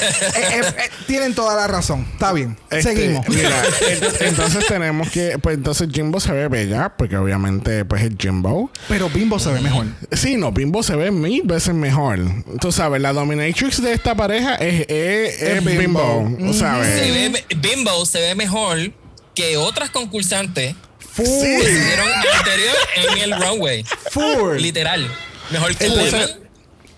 [0.41, 2.07] Eh, eh, eh, tienen toda la razón.
[2.13, 2.57] Está bien.
[2.71, 3.29] Este, Seguimos.
[3.29, 8.13] Mira, en- entonces tenemos que, pues entonces Jimbo se ve bella, porque obviamente pues es
[8.17, 8.71] Jimbo.
[8.89, 9.87] Pero Bimbo se ve mejor.
[10.13, 12.21] Sí, no, Bimbo se ve mil veces mejor.
[12.61, 16.27] Tú sabes, la dominatrix de esta pareja es, es, es Bimbo.
[16.27, 16.53] Bimbo.
[16.55, 17.01] ¿Sabes?
[17.01, 18.93] Se ve, Bimbo se ve mejor
[19.35, 20.77] que otras concursantes
[21.13, 21.25] Full.
[21.25, 22.09] que estuvieron
[22.39, 23.85] anterior en el runway.
[24.11, 24.59] Full.
[24.59, 25.11] Literal.
[25.51, 26.51] Mejor que Entonces, Lemon.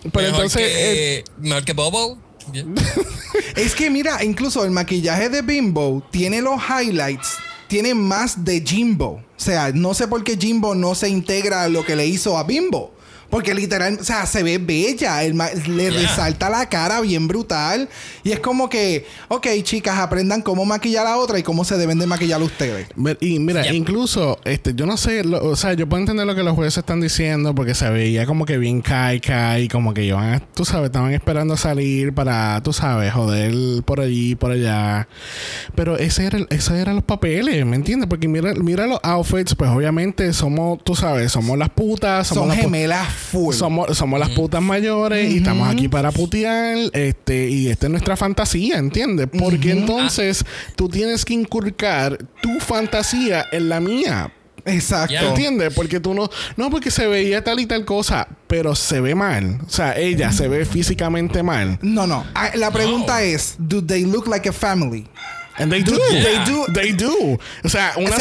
[0.03, 2.19] Pero mejor, entonces, que, eh, mejor que Bobo.
[3.57, 7.37] Es que mira, incluso el maquillaje de Bimbo tiene los highlights,
[7.69, 9.23] tiene más de Jimbo.
[9.37, 12.37] O sea, no sé por qué Jimbo no se integra a lo que le hizo
[12.37, 12.95] a Bimbo.
[13.33, 15.25] Porque literal, o sea, se ve bella.
[15.25, 17.89] El le resalta la cara bien brutal.
[18.25, 21.99] Y es como que, ok, chicas, aprendan cómo maquillar a otra y cómo se deben
[21.99, 22.89] de maquillar ustedes.
[23.21, 26.55] Y mira, incluso, este, yo no sé, o sea, yo puedo entender lo que los
[26.55, 30.67] jueces están diciendo porque se veía como que bien kai kai, como que iban, tú
[30.67, 35.09] sabes, estaban esperando salir para, tú sabes, joder por allí, por allá.
[35.75, 38.11] Pero ese era, esos eran los papeles, ¿me entiendes?
[38.11, 42.63] Porque mira, mira los outfits, pues obviamente somos, tú sabes, somos las putas, somos Son
[42.65, 43.22] gemelas
[43.53, 46.77] somos, somos las putas mayores y estamos aquí para putear.
[46.93, 49.29] Este, y esta es nuestra fantasía, ¿entiendes?
[49.39, 50.45] Porque entonces
[50.77, 54.33] tú tienes que inculcar tu fantasía en la mía.
[54.65, 55.29] Exacto.
[55.29, 55.73] ¿Entiendes?
[55.75, 56.31] Porque tú no.
[56.57, 59.59] No, porque se veía tal y tal cosa, pero se ve mal.
[59.67, 61.79] O sea, ella se ve físicamente mal.
[61.83, 62.25] No, no.
[62.35, 65.07] Ah, la pregunta es: ¿Do they look like a family?
[65.59, 65.99] And they do.
[66.11, 66.67] They do.
[66.73, 67.39] They do.
[67.65, 68.17] O sea, una,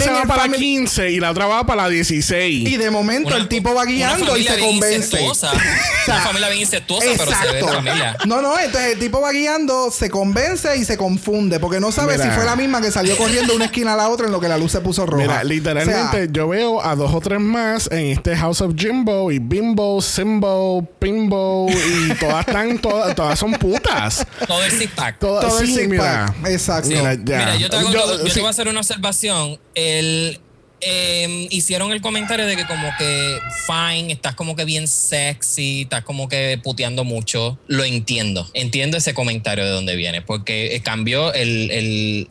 [0.00, 2.68] se, va para la 15 y la otra va para la 16.
[2.68, 5.18] Y de momento el tipo va guiando y se convence.
[6.06, 8.16] una familia bien incestuosa, pero se ve familia.
[8.26, 11.58] No, no, entonces el tipo va guiando, se convence y se confunde.
[11.60, 14.08] Porque no sabe si fue la misma que salió corriendo de una esquina a la
[14.08, 15.22] otra en lo que la luz se puso roja.
[15.22, 19.38] Mira, literalmente yo veo a dos o tres más en este House of Jimbo y
[19.38, 24.26] Bimbo, Simbo, Pimbo y todas están, todas, todas son putas.
[24.46, 25.18] Todo el six pack.
[25.18, 26.46] Todo, el six pack.
[26.46, 26.75] Exacto.
[26.84, 29.58] Mira, yo, te, voy a hacer una observación.
[29.74, 30.40] El,
[30.80, 36.04] em, hicieron el comentario de que como que fine, estás como que bien sexy, estás
[36.04, 37.58] como que puteando mucho.
[37.66, 38.48] Lo entiendo.
[38.54, 42.30] Entiendo ese comentario de dónde viene, porque cambió el, el,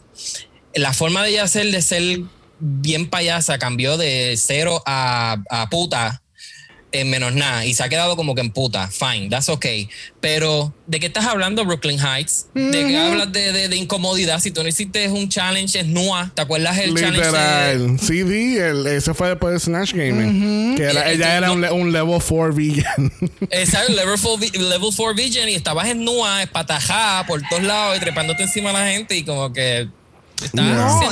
[0.73, 2.21] la forma de ella ser, de ser
[2.59, 6.21] bien payasa, cambió de cero a, a puta
[7.01, 8.89] en menos nada y se ha quedado como que en puta.
[8.89, 9.89] Fine, that's okay.
[10.19, 12.47] Pero, ¿de qué estás hablando, Brooklyn Heights?
[12.53, 14.39] ¿De qué hablas de, de, incomodidad?
[14.39, 16.31] Si tú no hiciste un challenge, es NUA.
[16.33, 17.97] ¿Te acuerdas el challenge?
[17.99, 20.75] Sí, el, ese fue después de Snatch Gaming.
[20.75, 23.11] Que ella era un, un, level 4 vegan.
[23.51, 27.99] Exacto, level 4, level 4 vegan y estabas en NUA, espatajada por todos lados y
[27.99, 29.87] trepándote encima de la gente y como que
[30.43, 30.61] Está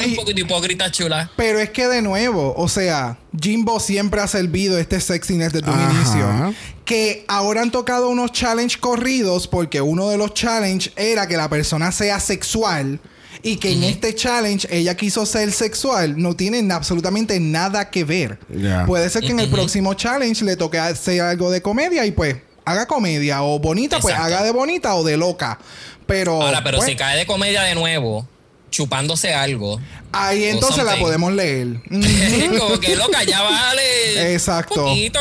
[0.05, 1.29] un poquito hipócrita, chula.
[1.35, 5.79] Pero es que de nuevo, o sea, Jimbo siempre ha servido este sexiness desde un
[5.91, 6.53] inicio.
[6.85, 11.49] Que ahora han tocado unos challenge corridos porque uno de los challenge era que la
[11.49, 12.99] persona sea sexual.
[13.45, 18.39] Y que en este challenge ella quiso ser sexual, no tienen absolutamente nada que ver.
[18.87, 22.37] Puede ser que en el próximo challenge le toque hacer algo de comedia y pues
[22.63, 23.43] haga comedia.
[23.43, 25.59] O bonita, pues haga de bonita o de loca.
[26.05, 26.41] Pero.
[26.41, 28.27] Ahora, pero pues si cae de comedia de nuevo,
[28.73, 29.79] chupándose algo.
[30.11, 31.79] Ahí entonces la podemos leer.
[32.59, 34.33] Como que loca, ya vale.
[34.33, 34.83] Exacto.
[34.83, 35.19] Un poquito.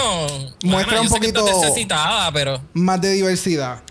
[0.65, 1.45] Muestra un poquito.
[1.45, 2.61] necesitada, pero.
[2.73, 3.83] Más de diversidad.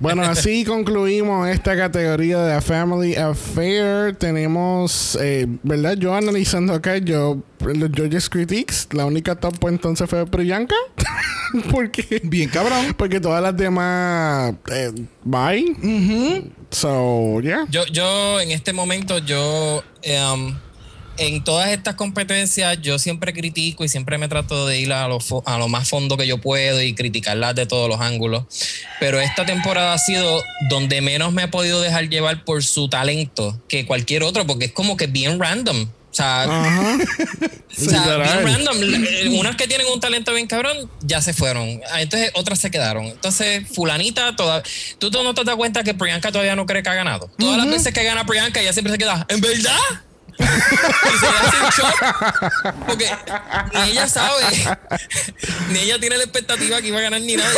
[0.00, 4.16] Bueno, así concluimos esta categoría de Family Affair.
[4.16, 5.96] Tenemos, eh, ¿verdad?
[5.96, 10.76] Yo analizando acá, yo, los George's Critics, la única top pues, entonces fue Priyanka.
[11.70, 12.20] porque.
[12.24, 12.94] Bien cabrón.
[12.96, 14.54] Porque todas las demás.
[14.72, 14.92] Eh,
[15.22, 16.44] bye.
[16.74, 17.66] So, yeah.
[17.70, 19.82] Yo, yo, en este momento, yo.
[20.04, 20.58] Um,
[21.16, 25.18] en todas estas competencias yo siempre critico y siempre me trato de ir a lo,
[25.46, 28.44] a lo más fondo que yo puedo y criticarlas de todos los ángulos.
[28.98, 33.56] Pero esta temporada ha sido donde menos me he podido dejar llevar por su talento
[33.68, 35.86] que cualquier otro, porque es como que bien random.
[36.14, 36.46] O sea,
[37.76, 38.76] bien random.
[38.82, 41.80] Eh, unas que tienen un talento bien cabrón ya se fueron.
[41.90, 43.06] Ah, entonces otras se quedaron.
[43.06, 44.62] Entonces, Fulanita, toda,
[44.98, 47.30] tú no te das cuenta que Priyanka todavía no cree que ha ganado.
[47.38, 49.26] Todas las veces que gana Priyanka, ella siempre se queda.
[49.28, 49.72] ¿En verdad?
[50.38, 53.06] Y se hace shock porque
[53.72, 54.42] ni ella sabe
[55.70, 57.50] ni ella tiene la expectativa que iba a ganar ni nada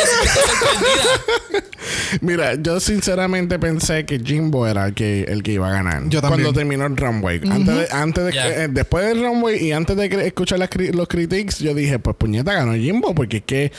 [2.21, 6.21] mira yo sinceramente pensé que Jimbo era el que, el que iba a ganar yo
[6.21, 6.43] también.
[6.43, 7.41] cuando terminó el runway.
[7.49, 11.73] Antes de, antes de eh, después del runway y antes de escuchar los critics yo
[11.73, 13.71] dije pues puñeta ganó Jimbo porque es que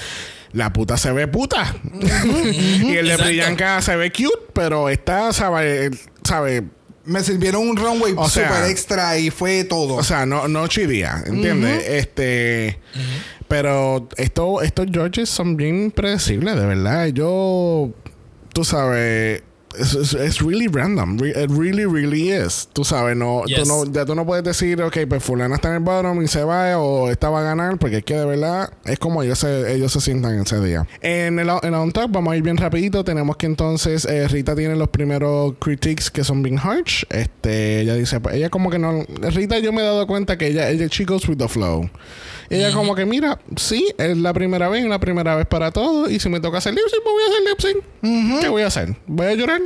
[0.53, 1.75] la puta se ve puta.
[1.93, 5.91] y el de Priyanka se ve cute, pero está, sabe,
[6.25, 6.65] sabe
[7.09, 9.95] me sirvieron un runway super extra y fue todo.
[9.95, 11.85] O sea, no, no chidía, ¿entiendes?
[11.89, 12.79] Este.
[13.49, 17.07] Pero esto, estos Georges son bien predecibles, de verdad.
[17.07, 17.91] Yo.
[18.53, 19.43] Tú sabes
[19.79, 21.19] es, really random.
[21.25, 22.69] it really, really is.
[22.73, 25.75] Tú sabes, no, tú no, ya tú no puedes decir, ok, pues fulana está en
[25.75, 28.73] el bottom y se va o esta va a ganar, porque es que de verdad
[28.85, 30.87] es como ellos se, ellos se sientan ese día.
[31.01, 33.05] En el, en on top, vamos a ir bien rapidito.
[33.05, 37.05] Tenemos que entonces eh, Rita tiene los primeros critiques que son bien harsh.
[37.11, 39.05] Este, ella dice, pues ella como que no.
[39.21, 41.89] Rita, yo me he dado cuenta que ella, ella chicos with the flow.
[42.51, 46.11] Ella como que, mira, sí, es la primera vez, la primera vez para todo.
[46.11, 47.77] Y si me toca hacer lip sync, pues voy a hacer lip sync.
[48.41, 48.97] ¿Qué voy a hacer?
[49.07, 49.61] ¿Voy a llorar?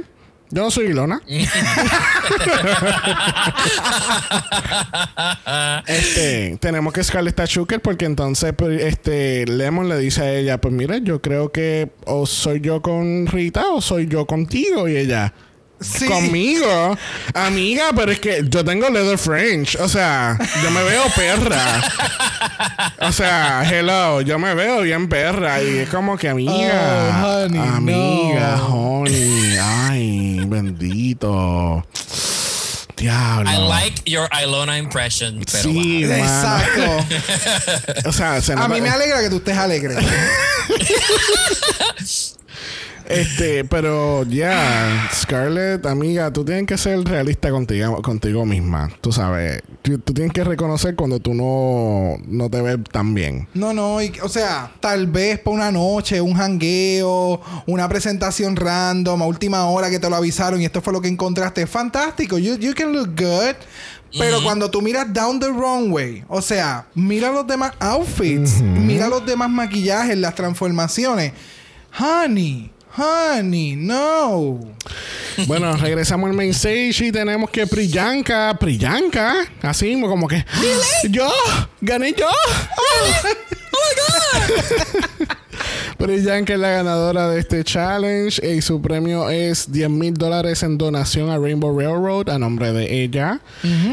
[0.52, 1.22] Yo no soy Ilona.
[5.86, 10.60] este, tenemos que Scarlett está Chucker porque entonces pues, este Lemon le dice a ella,
[10.60, 14.98] pues mira, yo creo que o soy yo con Rita o soy yo contigo y
[14.98, 15.32] ella
[15.82, 16.06] Sí.
[16.06, 16.96] Conmigo,
[17.34, 19.76] amiga, pero es que yo tengo leather French.
[19.76, 21.82] O sea, yo me veo perra.
[23.00, 25.62] O sea, hello, yo me veo bien perra.
[25.62, 27.22] Y es como que amiga.
[27.24, 28.66] Oh, honey, amiga, no.
[29.00, 29.56] honey.
[29.60, 31.84] Ay, bendito.
[32.96, 33.50] Diablo.
[33.50, 35.42] I like your Ilona impression.
[35.50, 36.22] Pero Sí, mano.
[36.22, 37.06] Exacto.
[38.08, 39.96] O sea, se A mí me alegra que tú estés alegre.
[43.08, 48.90] Este, pero ya, Scarlett, amiga, tú tienes que ser realista contigo, contigo misma.
[49.00, 53.48] Tú sabes, tú, tú tienes que reconocer cuando tú no, no te ves tan bien.
[53.54, 59.22] No, no, y- o sea, tal vez para una noche, un jangueo, una presentación random
[59.22, 61.66] a última hora que te lo avisaron y esto fue lo que encontraste.
[61.66, 63.54] Fantástico, you, you can look good.
[64.18, 69.24] Pero cuando tú miras down the runway, o sea, mira los demás outfits, mira los
[69.24, 71.32] demás maquillajes, las transformaciones.
[71.98, 74.60] Honey, honey, no.
[75.46, 80.44] Bueno, regresamos al main stage y tenemos que Priyanka, Priyanka, así como que
[81.10, 81.30] yo,
[81.80, 82.28] gané yo.
[85.98, 90.76] Priyanka es la ganadora de este challenge y su premio es 10 mil dólares en
[90.76, 93.40] donación a Rainbow Railroad a nombre de ella.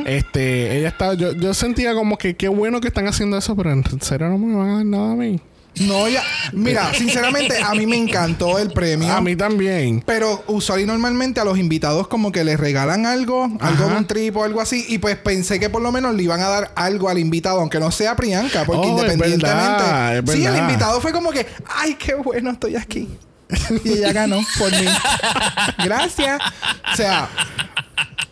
[0.05, 3.71] Este, ella estaba, yo, yo sentía como que qué bueno que están haciendo eso, pero
[3.71, 5.39] en serio no me van a dar nada a mí.
[5.79, 6.23] No, ya.
[6.53, 9.11] Mira, sinceramente, a mí me encantó el premio.
[9.13, 10.01] A mí también.
[10.05, 14.05] Pero usual y normalmente a los invitados como que les regalan algo, algo de un
[14.05, 14.85] trip o algo así.
[14.89, 17.79] Y pues pensé que por lo menos le iban a dar algo al invitado, aunque
[17.79, 19.83] no sea Priyanka, porque Oh, es independientemente.
[19.83, 23.07] verdad, es sí, el invitado fue como que, ay, qué bueno, estoy aquí.
[23.83, 24.85] y ella ganó por mí.
[25.83, 26.39] Gracias.
[26.93, 27.29] O sea,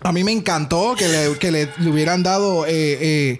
[0.02, 2.72] a mí me encantó que le, que le, le hubieran dado eh,
[3.02, 3.38] eh,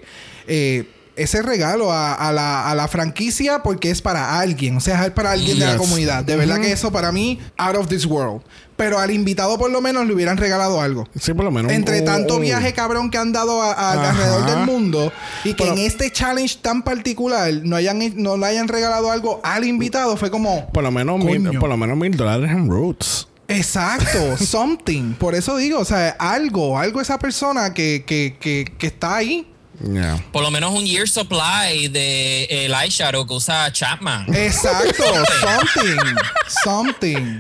[0.48, 4.78] eh, ese regalo a, a la, a la franquicia porque es para alguien.
[4.78, 6.24] O sea, es para alguien de la comunidad.
[6.24, 8.42] De verdad que eso para mí, out of this world.
[8.76, 11.08] Pero al invitado por lo menos le hubieran regalado algo.
[11.20, 11.72] Sí, por lo menos.
[11.72, 14.10] Entre un- tanto viaje cabrón que han dado a- a- Ajá.
[14.12, 15.12] alrededor del mundo
[15.44, 19.42] y que Pero- en este challenge tan particular no hayan no le hayan regalado algo
[19.44, 23.28] al invitado fue como Por lo menos mil, por lo menos mil dólares en Roots.
[23.48, 28.88] exacto something por eso digo o sea algo algo esa persona que, que, que, que
[28.88, 29.48] está ahí
[29.80, 30.18] Yeah.
[30.32, 34.26] Por lo menos un year supply de el eyeshadow que usa Chapman.
[34.36, 35.04] exacto
[35.42, 36.16] something
[36.64, 37.40] something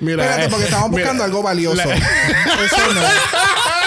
[0.00, 3.00] Mira, espérate eh, porque estamos mira, buscando algo valioso la- eso no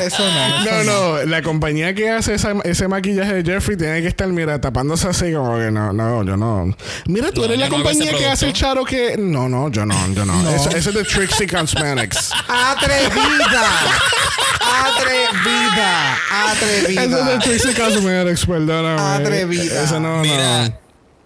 [0.00, 4.00] eso no No, eso no, la compañía que hace esa- ese maquillaje de Jeffrey tiene
[4.02, 6.74] que estar, mira, tapándose así como que no, no, yo no.
[7.06, 9.16] Mira, tú No, eres la compañía que hace el charo que.
[9.18, 10.34] No, no, yo no, yo no.
[10.42, 10.50] No.
[10.50, 12.30] Eso, eso es de Trixie Cosmetics.
[12.48, 13.68] atrevida
[14.86, 16.16] atrevida
[16.50, 19.00] atrevida eso es de Trixie Cosmetics, perdóname.
[19.00, 19.82] Atrevida.
[19.84, 20.81] Eso no, Mira, no.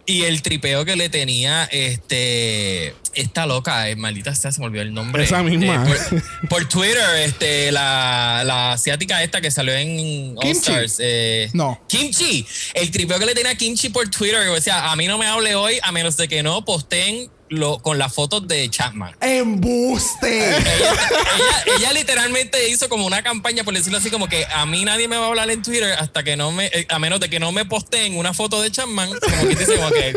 [0.06, 4.82] Y el tripeo que le tenía este esta loca, eh, maldita sea, se me olvidó
[4.82, 5.24] el nombre.
[5.24, 5.86] Esa misma.
[5.88, 5.96] Eh,
[6.40, 10.46] por, por Twitter, este, la, la asiática esta que salió en All.
[10.48, 10.96] Stars.
[11.00, 11.80] eh, No.
[11.88, 12.46] Kimchi.
[12.74, 14.46] El tripeo que le tenía a Kimchi por Twitter.
[14.48, 17.78] O sea, a mí no me hable hoy a menos de que no posteen lo,
[17.78, 19.14] con las fotos de Chapman.
[19.20, 24.66] embuste ella, ella- ella literalmente hizo como una campaña, por decirlo así, como que a
[24.66, 27.20] mí nadie me va a hablar en Twitter hasta que no me, eh, a menos
[27.20, 30.14] de que no me posteen una foto de Chapman, como que dice como que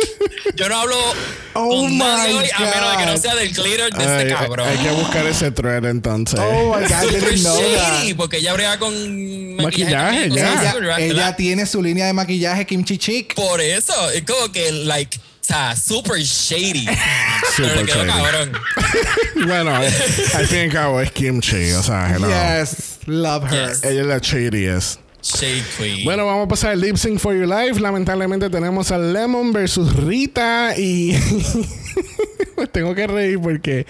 [0.56, 0.98] yo no hablo
[1.54, 3.22] Oh con nadie my hoy a menos de que no God.
[3.22, 4.68] sea del glitter de Ay, este cabrón.
[4.68, 6.40] hay que buscar ese thread entonces.
[6.40, 8.00] Oh my God, I Super didn't know that.
[8.02, 10.72] shady, porque ella brega con Maquillaje, también, ya.
[10.78, 13.36] Ella, ella tiene su línea de maquillaje Kimchi Chick.
[13.36, 15.20] Por eso, es como que, like,
[15.50, 16.88] sea, super shady.
[17.56, 18.08] Super Pero shady.
[18.08, 18.52] cabrón.
[19.47, 22.30] bueno, al fin y al cabo es kimchi, o sea, hello.
[22.30, 23.70] Yes, love her.
[23.70, 23.84] Yes.
[23.84, 25.00] Ella es la shadiest.
[25.22, 26.06] Shade queen.
[26.06, 27.80] Bueno, vamos a pasar al Lip Sync for Your Life.
[27.82, 31.14] Lamentablemente tenemos a Lemon versus Rita y
[32.60, 33.86] me tengo que reír porque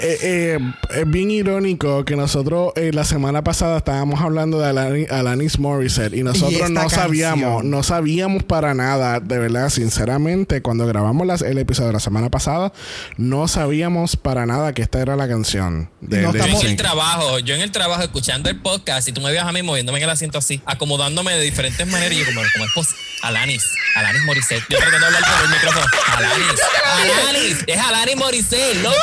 [0.00, 0.58] eh, eh,
[0.96, 6.14] es bien irónico que nosotros eh, la semana pasada estábamos hablando de Alani- Alanis Morissette
[6.14, 7.70] y nosotros esta no sabíamos, canción.
[7.70, 12.30] no sabíamos para nada, de verdad, sinceramente, cuando grabamos las- el episodio de la semana
[12.30, 12.72] pasada,
[13.16, 16.66] no sabíamos para nada que esta era la canción de, No de Yo Lip en
[16.68, 19.62] el trabajo, yo en el trabajo escuchando el podcast y tú me veas a mí
[19.62, 23.00] moviéndome en el asiento así, acomodándome de diferentes maneras y yo como, como es posible?
[23.22, 23.64] Alanis,
[23.96, 24.62] Alanis Morissette.
[24.68, 25.86] Yo tratando de hablar por el micrófono.
[26.14, 26.60] Alanis,
[27.22, 28.94] Alanis, es Alanis Morissette, loca.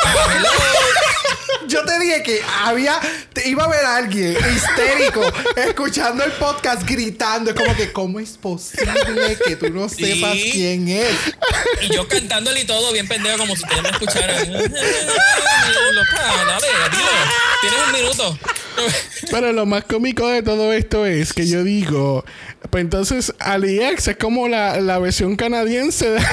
[1.68, 2.98] Yo te dije que había.
[3.32, 5.22] te- iba a ver a alguien histérico
[5.56, 7.50] escuchando el podcast gritando.
[7.50, 10.50] Es como que, ¿cómo es posible que tú no sepas Sí.
[10.52, 11.16] quién es?
[11.82, 14.52] Y yo cantándole y todo bien pendejo como si ustedes me escucharan.
[14.52, 14.70] Loca,
[16.46, 17.10] dale, dilo.
[17.60, 18.38] Tienes un minuto.
[19.30, 22.24] Pero lo más cómico de todo esto es que yo digo,
[22.70, 26.20] pues entonces AliEx es como la, la versión canadiense de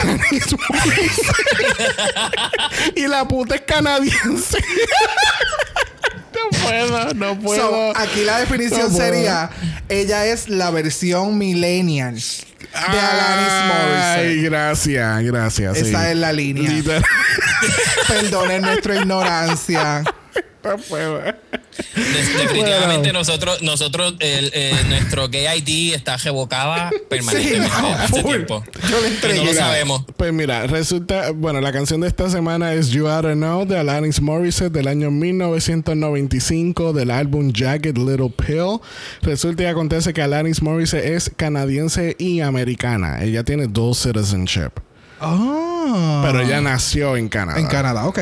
[2.96, 4.58] y la puta es canadiense.
[6.34, 7.98] No puedo, no So, puedo.
[7.98, 9.50] aquí la definición No sería:
[9.90, 13.68] ella es la versión millennial de Alanis Ay,
[14.28, 14.44] Morissette.
[14.50, 15.78] gracias, gracias.
[15.78, 15.88] sí.
[15.90, 16.72] Esa es la línea.
[18.08, 20.04] Perdonen nuestra ignorancia.
[21.96, 28.32] Definitivamente nosotros, nosotros, el, eh, nuestro gay ID está revocada permanentemente no, hace full.
[28.32, 28.64] tiempo.
[28.90, 29.40] Yo le Y entregué.
[29.40, 30.06] no lo sabemos.
[30.18, 34.22] Pues mira, resulta, bueno, la canción de esta semana es You Oughta Know de Alanis
[34.22, 38.80] Morissette del año 1995 del álbum Jagged Little Pill.
[39.22, 43.24] Resulta y acontece que Alanis Morissette es canadiense y americana.
[43.24, 44.72] Ella tiene dos citizenship.
[45.22, 46.22] Ah.
[46.26, 47.60] Pero ella nació en Canadá.
[47.60, 48.20] En Canadá, ok.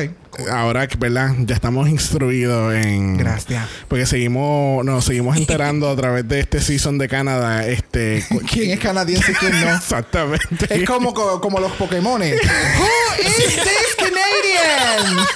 [0.52, 1.34] Ahora que, ¿verdad?
[1.40, 3.16] Ya estamos instruidos en...
[3.16, 3.66] Gracias.
[3.88, 8.24] Porque seguimos, nos seguimos enterando a través de este season de Canadá, este...
[8.50, 9.74] ¿Quién es canadiense y quién no?
[9.76, 10.66] Exactamente.
[10.70, 12.20] Es como, co- como los Pokémon.
[12.22, 15.26] Who is this Canadian?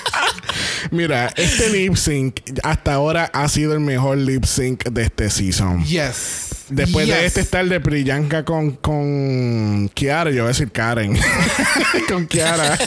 [0.91, 5.85] Mira, este lip sync hasta ahora ha sido el mejor lip sync de este season.
[5.85, 6.52] Yes.
[6.73, 11.17] Después de este está el de Priyanka con, con Kiara, yo voy a decir Karen.
[12.09, 12.79] con Kiara.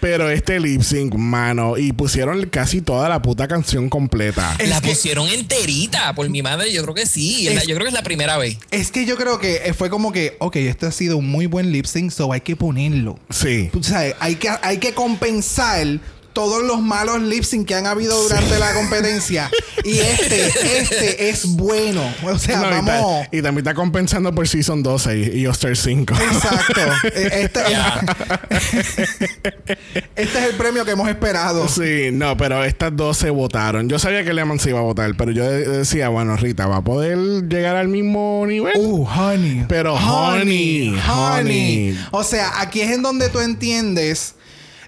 [0.00, 4.54] Pero este lip sync, mano, y pusieron casi toda la puta canción completa.
[4.58, 7.48] Es la que- pusieron enterita por mi madre, yo creo que sí.
[7.48, 8.58] Es la- Es- yo creo que es la primera vez.
[8.70, 11.46] Es que yo creo que eh, fue como que, ok, este ha sido un muy
[11.46, 13.18] buen lip sync, so hay que ponerlo.
[13.30, 13.70] Sí.
[13.78, 15.86] O sea, hay que, hay que compensar
[16.32, 19.50] todos los malos lip sync que han habido durante la competencia.
[19.84, 20.46] Y este,
[20.78, 22.02] este es bueno.
[22.22, 23.26] O sea, No, vamos.
[23.32, 26.14] y también está compensando por Season 12 y, y Oster 5.
[26.14, 26.80] Exacto.
[27.14, 27.60] Eh, Este,
[30.14, 31.66] este es el premio que hemos esperado.
[31.68, 33.88] Sí, no, pero estas dos se votaron.
[33.88, 36.76] Yo sabía que Lemon se iba a votar, pero yo de- decía, bueno, Rita, ¿va
[36.76, 37.18] a poder
[37.48, 38.72] llegar al mismo nivel?
[38.76, 39.64] Uh, honey.
[39.68, 41.98] Pero honey, honey.
[42.12, 44.34] O sea, aquí es en donde tú entiendes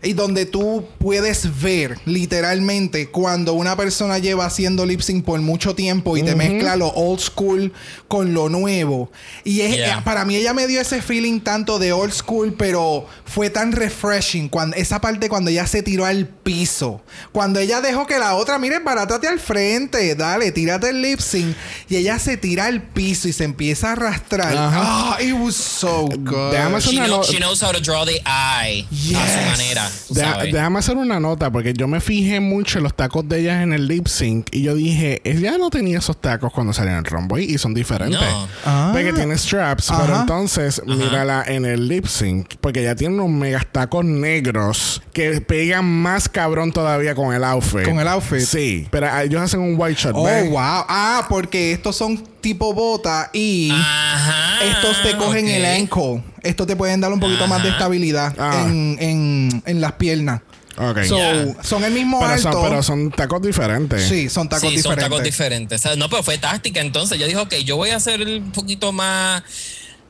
[0.04, 5.74] y donde tú puedes ver literalmente cuando una persona lleva haciendo lip sync por mucho
[5.74, 7.72] tiempo y te mezcla lo old school
[8.08, 9.10] con lo nuevo.
[9.44, 10.04] Y es, Yeah.
[10.04, 14.48] para mí ella me dio ese feeling tanto de old school, pero fue tan refreshing
[14.48, 17.02] cuando esa parte cuando ella se tiró al piso,
[17.32, 21.56] cuando ella dejó que la otra, mire, barátate al frente, dale, tírate el lip sync
[21.88, 24.54] y ella se tira al piso y se empieza a arrastrar.
[24.56, 26.52] Ah, it was so good.
[26.80, 29.18] She, know- no- she knows how to draw the eye a Yes.
[29.32, 29.90] su manera.
[30.10, 33.62] Deja- déjame hacer una nota porque yo me fijé mucho en los tacos de ellas
[33.62, 37.04] en el lip sync y yo dije, ella no tenía esos tacos cuando salían en
[37.04, 38.20] Romboy y son diferentes.
[38.20, 38.48] No.
[38.64, 38.92] Ah.
[38.94, 40.20] Ve que tiene straps, pero Ajá.
[40.22, 45.84] entonces mírala en el lip sync porque ella tiene unos megas tacos negros que pegan
[45.84, 47.82] más cabrón todavía con el outfit.
[47.84, 48.40] Con el outfit.
[48.40, 50.12] Sí, pero ellos hacen un white shot.
[50.14, 50.48] Oh, ¿ves?
[50.50, 50.58] wow.
[50.60, 54.64] Ah, porque estos son tipo bota y Ajá.
[54.64, 56.22] estos te cogen el ankle.
[56.42, 58.64] Estos te pueden dar un poquito más de estabilidad Ah.
[58.66, 60.40] en, en, en las piernas.
[60.76, 61.04] Ok.
[61.04, 61.62] So, Ya.
[61.62, 62.52] son el mismo pero, alto.
[62.52, 64.02] son, pero son tacos diferentes.
[64.08, 65.04] Sí, son tacos sí, son diferentes.
[65.04, 65.80] tacos diferentes.
[65.80, 66.80] O sea, no, pero fue táctica.
[66.80, 69.42] Entonces yo dije, ok, yo voy a hacer un poquito más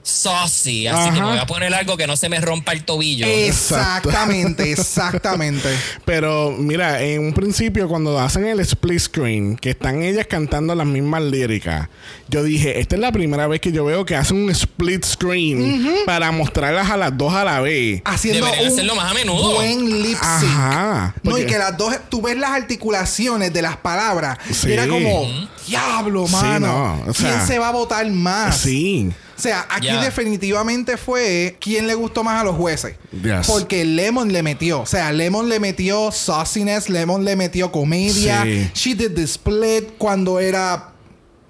[0.05, 0.86] saucy.
[0.86, 3.26] Así que me voy a poner algo que no se me rompa el tobillo.
[3.26, 5.68] Exactamente, exactamente.
[6.05, 10.86] Pero mira, en un principio cuando hacen el split screen, que están ellas cantando las
[10.86, 11.88] mismas líricas,
[12.28, 15.88] yo dije, esta es la primera vez que yo veo que hacen un split screen
[16.05, 18.02] para mostrarlas a las dos a la vez.
[18.05, 19.55] Haciendo Deberían un hacerlo más a menudo.
[19.55, 20.22] buen lip sync.
[20.50, 21.14] Ajá.
[21.22, 24.38] No, y que las dos, tú ves las articulaciones de las palabras.
[24.52, 24.68] Sí.
[24.68, 25.26] Y era como,
[25.66, 26.66] diablo, Sí, mano.
[27.05, 28.59] no, o sea- ¿Quién se va a votar más?
[28.59, 29.11] Sí.
[29.37, 32.97] O sea, aquí definitivamente fue quién le gustó más a los jueces.
[33.12, 33.47] Yes.
[33.47, 34.80] Porque Lemon le metió.
[34.82, 38.43] O sea, Lemon le metió sauciness, Lemon le metió comedia.
[38.45, 38.70] Sí.
[38.74, 40.93] She did the split cuando era.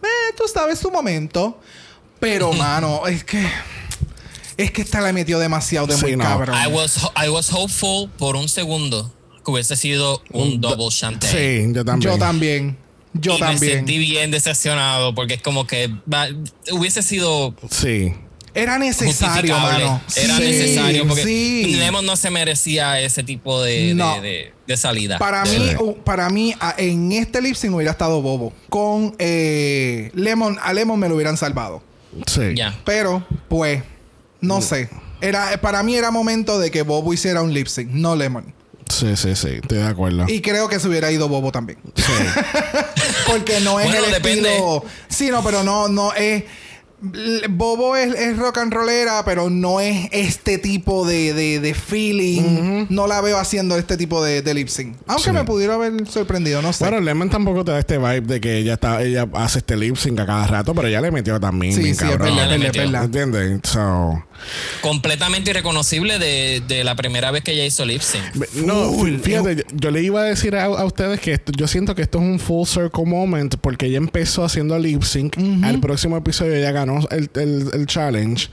[0.02, 1.60] Eh, tú sabes tu momento.
[2.20, 3.46] Pero, mano, es que.
[4.56, 6.24] Es que esta le metió demasiado de Sí, muy no.
[6.24, 6.56] cabrón.
[6.56, 9.12] I was, ho- I was hopeful por un segundo
[9.44, 11.26] que hubiese sido un, double shanté.
[11.66, 12.12] Sí, yo también.
[12.12, 12.83] Yo también.
[13.14, 13.72] Yo y me también.
[13.78, 16.28] sentí bien decepcionado porque es como que va-
[16.72, 18.12] hubiese sido Sí.
[18.56, 20.00] Era necesario, mano.
[20.14, 21.74] Era Sí, necesario porque Sí.
[21.76, 24.20] Lemon no se merecía ese tipo de, de- No.
[24.20, 25.18] de- de salida.
[25.18, 25.80] Para De mí, verdad.
[25.82, 28.52] uh, para mí, en este lip sync hubiera estado Bobo.
[28.68, 31.82] Con eh, Lemon, a Lemon me lo hubieran salvado.
[32.26, 32.54] Sí.
[32.54, 32.78] Ya.
[32.84, 33.82] Pero, pues,
[34.40, 34.88] no sé.
[35.20, 38.54] Era, para mí era momento de que Bobo hiciera un lip sync, no Lemon.
[38.94, 39.48] Sí, sí, sí.
[39.62, 40.24] Estoy de acuerdo.
[40.28, 41.78] Y creo que se hubiera ido Bobo también.
[41.94, 42.02] Sí.
[43.26, 44.50] porque no es Bueno, el depende.
[44.50, 44.84] estilo.
[45.08, 46.44] Sí, no, pero no, no es.
[47.50, 52.86] Bobo es, es rock and rollera, pero no es este tipo de, de, de feeling.
[52.88, 54.96] No la veo haciendo este tipo de, de lip sync.
[55.06, 55.30] Aunque Sí.
[55.32, 56.84] me pudiera haber sorprendido, no sé.
[56.84, 59.96] Bueno, Lemon tampoco te da este vibe de que ella está, ella hace este lip
[59.96, 61.74] sync a cada rato, pero ella le metió también.
[61.74, 62.36] sí, bien sí, es cabrón.
[62.36, 63.04] verdad, es verdad.
[63.04, 63.60] ¿Entiendes?
[63.64, 64.24] So,
[64.80, 68.24] Completamente irreconocible de, de la primera vez que ella hizo lip sync.
[68.54, 69.18] no, Full.
[69.18, 72.02] fíjate, yo, yo le iba a decir a, a ustedes que esto- yo siento que
[72.02, 75.36] esto es un full circle moment porque ella empezó haciendo lip sync.
[75.62, 78.48] Al próximo episodio ella ganó el, el- el challenge.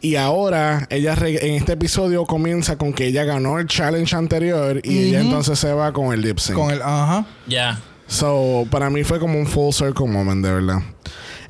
[0.00, 4.80] Y ahora ella re- en este episodio comienza con que ella ganó el challenge anterior
[4.84, 6.56] y ella entonces se va con el lip sync.
[6.56, 6.82] Con el.
[6.82, 7.26] Ajá.
[7.46, 7.80] Ya.
[8.06, 10.78] So, para mí fue como un full circle moment, de verdad.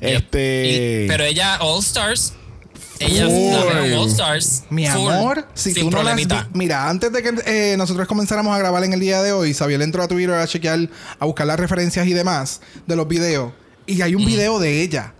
[0.01, 0.09] Yep.
[0.15, 1.03] Este.
[1.05, 2.33] Y- pero ella, All Stars.
[3.01, 3.51] Ella Full.
[3.53, 4.63] la veo en All Stars.
[4.69, 6.27] Mi full, amor, si sin tú no las vi-.
[6.53, 9.81] Mira, antes de que eh, nosotros comenzáramos a grabar en el día de hoy, Sabiel
[9.81, 10.89] entró a Twitter a chequear,
[11.19, 13.51] a buscar las referencias y demás de los videos.
[13.87, 15.13] Y hay un video de ella.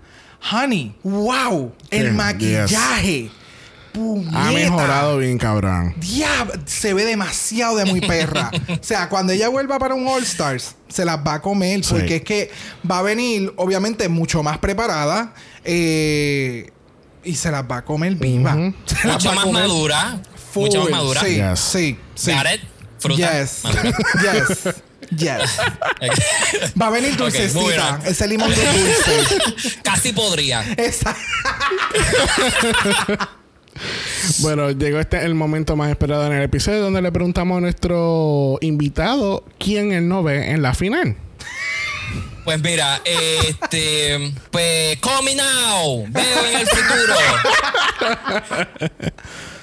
[0.52, 3.30] Honey, wow, el maquillaje.
[3.34, 4.52] ha Puñeta.
[4.54, 5.94] mejorado bien, cabrón.
[6.00, 8.50] Diab- se ve demasiado de muy perra.
[8.70, 11.84] o sea, cuando ella vuelva para un All Stars, se las va a comer.
[11.84, 11.94] Sí.
[11.94, 12.52] Porque es que
[12.90, 15.34] va a venir, obviamente, mucho más preparada.
[15.64, 16.72] eh,
[17.24, 18.54] y se las va a comer viva.
[18.86, 20.22] Se las Mucho va más comer madura.
[20.52, 20.64] full.
[20.66, 21.22] Mucho más madura.
[21.22, 21.60] Sí, Yes.
[21.60, 22.32] sí, sí.
[22.32, 22.62] Got it?
[23.00, 23.40] Fruta.
[23.42, 23.60] Yes.
[23.64, 23.84] madura.
[24.22, 24.76] Yes.
[25.18, 25.58] Yes.
[26.82, 28.00] Va a venir dulcecita.
[28.06, 29.80] Ese limón de dulce.
[29.84, 30.62] Casi podría.
[30.78, 31.14] Esa.
[34.40, 38.58] Bueno, llegó este el momento más esperado en el episodio donde le preguntamos a nuestro
[38.62, 41.16] invitado quién él no ve en la final.
[42.44, 47.16] Pues mira, este, pues Me Now, veo en el futuro.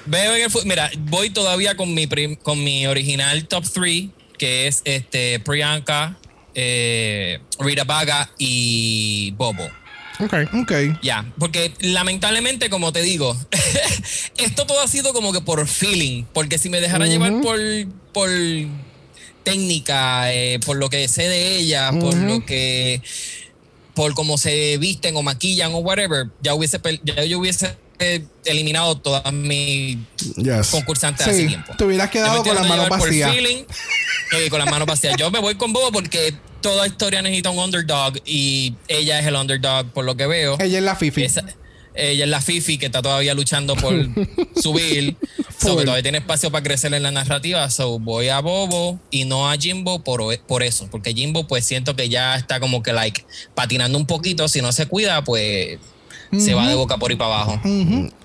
[0.05, 0.69] veo en el futuro.
[0.69, 4.05] Mira, voy todavía con mi con mi original top 3,
[4.37, 6.17] que es este Priyanka,
[6.55, 9.69] eh, Rita Baga y Bobo.
[10.19, 10.33] Ok.
[10.53, 10.71] Ok.
[11.01, 13.37] Ya, porque lamentablemente, como te digo,
[14.37, 17.59] esto todo ha sido como que por feeling, porque si me dejara llevar por,
[18.13, 18.29] por
[19.51, 23.01] técnica, eh, por lo que sé de ella, por lo que,
[23.93, 27.75] por cómo se visten o maquillan o whatever, ya hubiese, ya yo hubiese
[28.45, 29.97] eliminado todas mis
[30.37, 30.67] Yes.
[30.71, 31.73] concursantes hace Sí, tiempo.
[31.77, 33.31] te hubieras quedado con las manos vacías.
[34.49, 35.15] con las manos vacías.
[35.17, 39.35] Yo me voy con Bobo porque toda historia necesita un underdog y ella es el
[39.35, 40.55] underdog por lo que veo.
[40.61, 41.23] Ella es la Fifi.
[41.23, 41.43] Esa-
[41.95, 43.93] ella es la Fifi que está todavía luchando por
[44.55, 45.17] subir.
[45.57, 47.69] so, que todavía tiene espacio para crecer en la narrativa.
[47.69, 50.87] So, voy a Bobo y no a Jimbo por, por eso.
[50.91, 53.25] Porque Jimbo, pues siento que ya está como que, like,
[53.55, 54.47] patinando un poquito.
[54.47, 55.79] Si no se cuida, pues
[56.37, 57.59] se va de boca por ahí para abajo.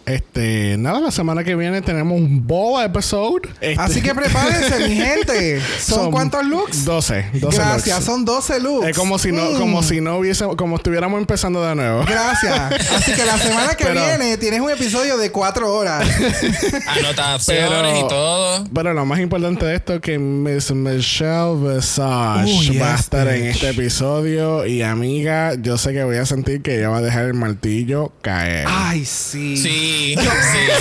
[0.07, 3.49] Este, nada, la semana que viene tenemos un boa episode.
[3.63, 5.63] Este, Así que prepárense, mi gente.
[5.81, 6.85] ¿Son, cuántos looks?
[6.85, 7.31] 12.
[7.41, 8.05] 12 Gracias, looks.
[8.05, 8.89] son 12 looks.
[8.89, 9.59] Es como si no, Mm.
[9.59, 12.05] como si no hubiese, como estuviéramos empezando de nuevo.
[12.07, 12.91] Gracias.
[12.93, 16.07] Así que la semana que Pero- viene tienes un episodio de 4 horas.
[16.99, 18.65] Anotaciones Pero- y todo.
[18.75, 23.29] Pero lo más importante de esto es que Miss Michelle Visage yes, va a estar
[23.29, 23.55] en bitch.
[23.55, 24.67] este episodio.
[24.67, 27.94] Y amiga, yo sé que voy a sentir que ella va a dejar el martillo
[28.23, 28.67] caer.
[28.69, 29.57] Ay, sí.
[29.57, 30.25] Sí, sí.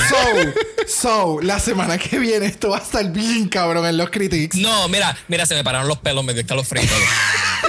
[0.10, 4.56] So, so, la semana que viene esto va a estar bien cabrón en los critics.
[4.58, 6.84] No, mira, mira, se me pararon los pelos, me dio escalofrío.
[6.84, 7.00] y todo.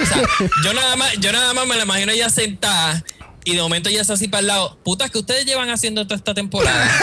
[0.01, 0.21] O sea,
[0.63, 3.03] yo nada más, yo nada más me la imagino ella sentada
[3.43, 4.77] y de momento ella está así para el lado.
[4.83, 6.89] Putas que ustedes llevan haciendo toda esta temporada.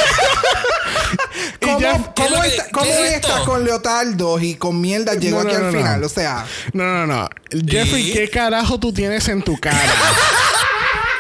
[1.61, 5.49] ¿Cómo, ya- ¿qué es cómo que- es está con leotardos y con mierda llegó No,
[5.49, 6.05] aquí no, al no, final?
[6.05, 7.28] O sea, No, no, no.
[7.66, 8.12] Jeffrey, Sí.
[8.12, 9.78] ¿qué carajo tú tienes en tu cara?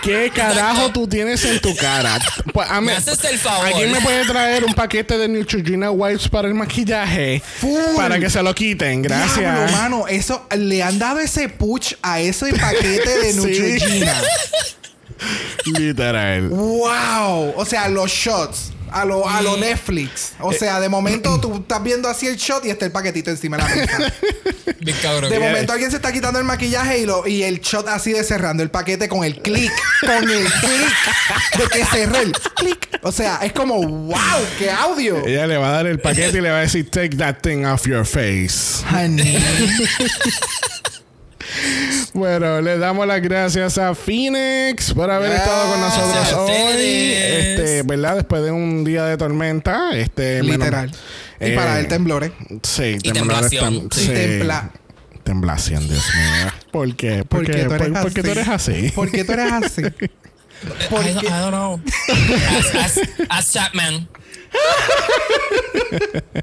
[0.02, 2.18] ¿Qué carajo tú tienes en tu cara?
[2.52, 3.66] Pues, a mí- Me haces el favor.
[3.66, 7.40] ¿Alguien me puede traer un paquete de Neutrogena Wipes para el maquillaje?
[7.60, 7.96] Full.
[7.96, 9.00] Para que se lo quiten.
[9.02, 9.38] Gracias.
[9.38, 13.32] Diablo, mano, eso le han dado ese push a ese paquete de.
[13.34, 14.20] Neutrogena.
[15.66, 16.48] Literal.
[16.48, 20.32] wow, o sea, los shots a lo, a lo Netflix.
[20.40, 23.56] O sea, de momento tú estás viendo así el shot y está el paquetito encima
[23.56, 24.12] de la mesa.
[24.80, 25.30] Bien cabrón.
[25.30, 28.24] De momento alguien se está quitando el maquillaje y, lo, y el shot así de
[28.24, 29.72] cerrando el paquete con el clic.
[30.00, 32.88] Con el clic de que cerró el clic.
[33.02, 34.16] O sea, es como, wow,
[34.58, 35.24] qué audio.
[35.26, 37.64] Ella le va a dar el paquete y le va a decir, take that thing
[37.64, 38.84] off your face.
[38.90, 39.38] Honey.
[42.14, 47.12] Bueno, le damos las gracias a Phoenix por haber estado con nosotros hoy.
[47.14, 48.16] Este, ¿verdad?
[48.16, 49.90] Después de un día de tormenta.
[49.96, 50.90] Este, menos- Literal.
[51.40, 52.32] y eh, para el temblores.
[52.62, 54.00] Sí, Y temblores temblación, sí.
[54.06, 54.12] sí.
[54.12, 54.70] Tembla-
[55.24, 56.52] Temblación, Dios mío.
[56.72, 57.18] ¿Por qué?
[57.24, 57.64] ¿Por, Porque qué?
[57.64, 58.90] tú eres ¿Por- por qué tú eres así?
[58.94, 59.82] ¿Por qué tú eres así?
[60.90, 61.26] ¿Por I, don't, qué?
[61.26, 61.80] I don't know.
[62.58, 64.08] As, as, as Chapman.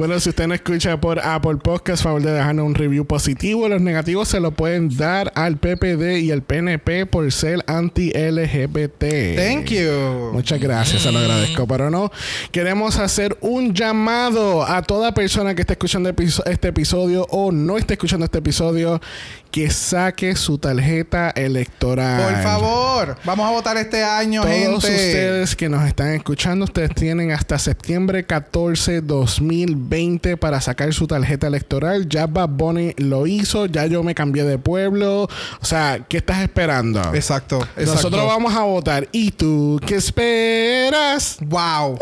[0.00, 3.68] Bueno, si usted no escucha por Apple Podcast, favor de dejarnos un review positivo.
[3.68, 9.36] Los negativos se lo pueden dar al PPD y al PNP por ser anti-LGBT.
[9.36, 10.30] Thank you.
[10.32, 11.66] Muchas gracias, se lo agradezco.
[11.66, 12.10] Pero no,
[12.50, 17.92] queremos hacer un llamado a toda persona que esté escuchando este episodio o no esté
[17.92, 19.02] escuchando este episodio
[19.50, 22.22] que saque su tarjeta electoral.
[22.22, 27.29] Por favor, vamos a votar este año, Todos ustedes que nos están escuchando, ustedes tienen
[27.32, 32.08] hasta septiembre 14, 2020 para sacar su tarjeta electoral.
[32.08, 35.28] Ya Bad Bunny lo hizo, ya yo me cambié de pueblo.
[35.60, 37.00] O sea, ¿qué estás esperando?
[37.14, 37.94] Exacto, exacto.
[37.94, 39.08] Nosotros vamos a votar.
[39.12, 41.38] ¿Y tú qué esperas?
[41.40, 41.98] Wow.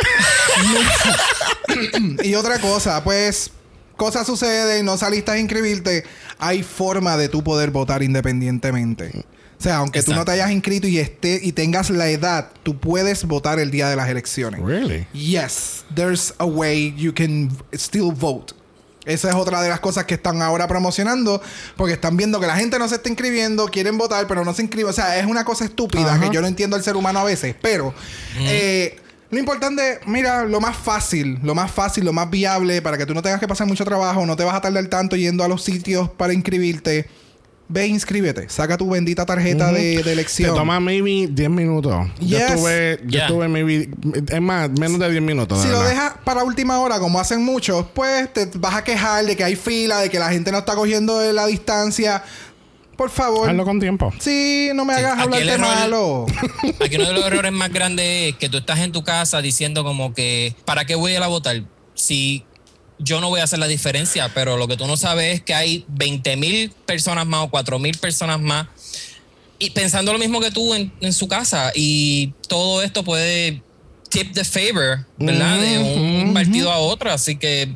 [2.22, 3.50] y otra cosa, pues
[3.96, 6.04] cosas suceden, no saliste a inscribirte,
[6.38, 9.26] hay forma de tú poder votar independientemente.
[9.58, 12.78] O sea, aunque tú no te hayas inscrito y esté y tengas la edad, tú
[12.78, 14.60] puedes votar el día de las elecciones.
[14.62, 15.06] Really?
[15.12, 18.54] Yes, there's a way you can still vote.
[19.04, 21.40] Esa es otra de las cosas que están ahora promocionando,
[21.76, 24.62] porque están viendo que la gente no se está inscribiendo, quieren votar, pero no se
[24.62, 24.90] inscriben.
[24.90, 27.56] O sea, es una cosa estúpida que yo no entiendo al ser humano a veces.
[27.60, 27.94] Pero
[28.38, 33.06] eh, lo importante, mira, lo más fácil, lo más fácil, lo más viable para que
[33.06, 35.48] tú no tengas que pasar mucho trabajo, no te vas a tardar tanto yendo a
[35.48, 37.08] los sitios para inscribirte.
[37.70, 38.48] Ve, inscríbete.
[38.48, 40.50] Saca tu bendita tarjeta de, elección.
[40.50, 42.08] Te toma maybe 10 minutos.
[42.18, 43.90] Yo estuve, yo estuve maybe,
[44.26, 45.60] es más, menos de 10 minutos.
[45.60, 49.36] Si lo dejas para última hora, como hacen muchos, pues te vas a quejar de
[49.36, 52.24] que hay fila, de que la gente no está cogiendo la distancia.
[52.96, 53.48] Por favor.
[53.48, 54.12] Hazlo con tiempo.
[54.18, 56.26] Sí, no me hagas hablar de malo.
[56.80, 59.84] Aquí uno de los errores más grandes es que tú estás en tu casa diciendo
[59.84, 61.62] como que, ¿para qué voy a ir a votar?
[61.94, 62.44] Si
[62.98, 65.54] yo no voy a hacer la diferencia, pero lo que tú no sabes es que
[65.54, 68.66] hay 20 mil personas más o 4 mil personas más
[69.58, 73.62] y pensando lo mismo que tú en, su casa y todo esto puede
[74.08, 75.60] tip the favor, ¿verdad?
[75.60, 75.78] de
[76.24, 77.74] un, partido a otro, así que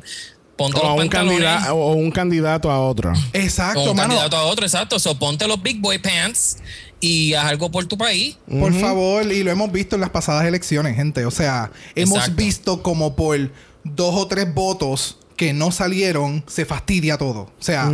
[0.55, 3.13] ponte o los un candidato o un candidato a otro.
[3.33, 4.97] Exacto, o un candidato a otro, exacto.
[4.97, 6.57] So, ponte los big boy pants
[6.99, 8.37] y haz algo por tu país.
[8.47, 11.25] Por favor, y lo hemos visto en las pasadas elecciones, gente.
[11.25, 13.51] O sea, hemos visto como por
[13.83, 17.41] dos o tres votos que no salieron, se fastidia todo.
[17.41, 17.91] O sea,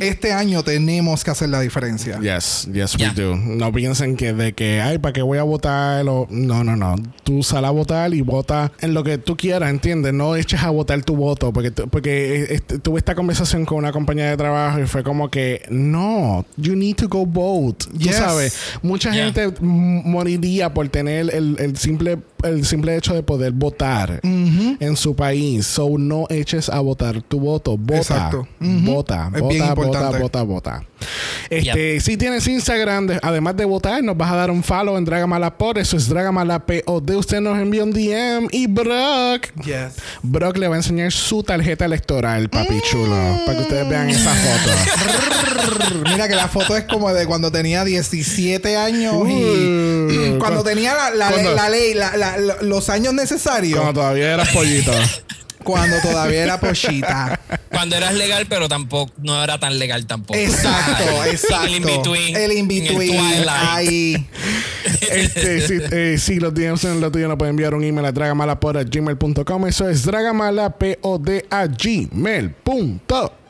[0.00, 2.18] este año tenemos que hacer la diferencia.
[2.20, 3.36] Yes, yes, we do.
[3.36, 6.04] No piensen que de que, ay, ¿para qué voy a votar?
[6.04, 6.96] No, no, no.
[7.22, 10.12] Tú sal a votar y vota en lo que tú quieras, ¿entiendes?
[10.12, 11.52] No eches a votar tu voto.
[11.52, 15.62] Porque, porque este, tuve esta conversación con una compañía de trabajo y fue como que,
[15.70, 17.86] no, you need to go vote.
[17.86, 23.52] Tú sabes, mucha gente moriría por tener el, el simple el simple hecho de poder
[23.52, 25.66] votar en su país.
[25.66, 27.76] So no eches a votar tu voto.
[27.76, 28.30] Vota.
[28.60, 29.30] Vota.
[29.30, 30.84] Vota, vota, vota, vota.
[31.50, 35.78] Este, si tienes Instagram, además de votar, nos vas a dar un follow en Dragamalapod.
[35.78, 37.10] Eso es Dragamalapod.
[37.10, 39.52] Usted nos envía un DM y Brock.
[39.64, 39.94] Yes.
[40.22, 43.16] Brock le va a enseñar su tarjeta electoral, papi chulo.
[43.46, 46.02] Para que ustedes vean esa foto.
[46.10, 51.68] Mira que la foto es como de cuando tenía 17 años y cuando, tenía la,
[51.68, 51.94] ley,
[52.62, 53.80] los años necesarios.
[53.80, 54.92] Cuando todavía eras pollito.
[55.62, 57.38] Cuando todavía era pochita.
[57.70, 60.38] Cuando eras legal, pero tampoco no era tan legal tampoco.
[60.38, 61.66] Exacto, exacto.
[61.66, 62.36] El in-between.
[62.36, 63.46] El in-between.
[63.48, 64.28] Ahí.
[65.12, 68.12] Este, si, eh, si los DMs en lo tuyo, no pueden enviar un email a
[68.12, 69.66] dragamalapod.gmail.com.
[69.66, 73.41] Eso es dragamalapod a gmail.com.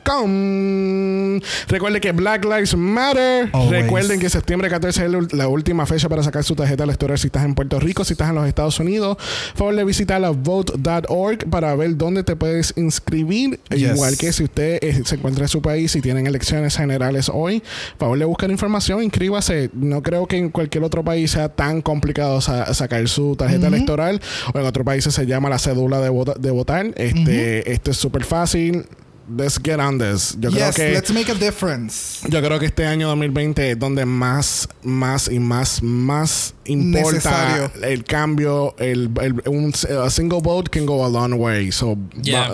[1.69, 3.51] Recuerden que Black Lives Matter.
[3.71, 7.45] Recuerden que septiembre 14 es la última fecha para sacar su tarjeta electoral si estás
[7.45, 9.17] en Puerto Rico, si estás en los Estados Unidos.
[9.55, 13.61] Favor de visitar la vote.org para ver dónde te puedes inscribir.
[13.71, 17.63] Igual que si usted eh, se encuentra en su país y tienen elecciones generales hoy,
[17.99, 19.71] favor de buscar información, inscríbase.
[19.73, 24.21] No creo que en cualquier otro país sea tan complicado sacar su tarjeta electoral.
[24.53, 26.87] O en otro país se llama la cédula de, de votar.
[26.97, 28.87] Este, Esto es súper fácil
[29.29, 30.37] let's get on this.
[30.39, 32.21] Yo creo que let's make a difference.
[32.29, 38.05] Yo creo que este año 2020 es donde más, más y más, más importa el
[38.05, 38.75] cambio.
[38.79, 39.11] El,
[39.47, 39.73] un
[40.05, 41.73] a single vote can go a long way.
[41.73, 41.97] So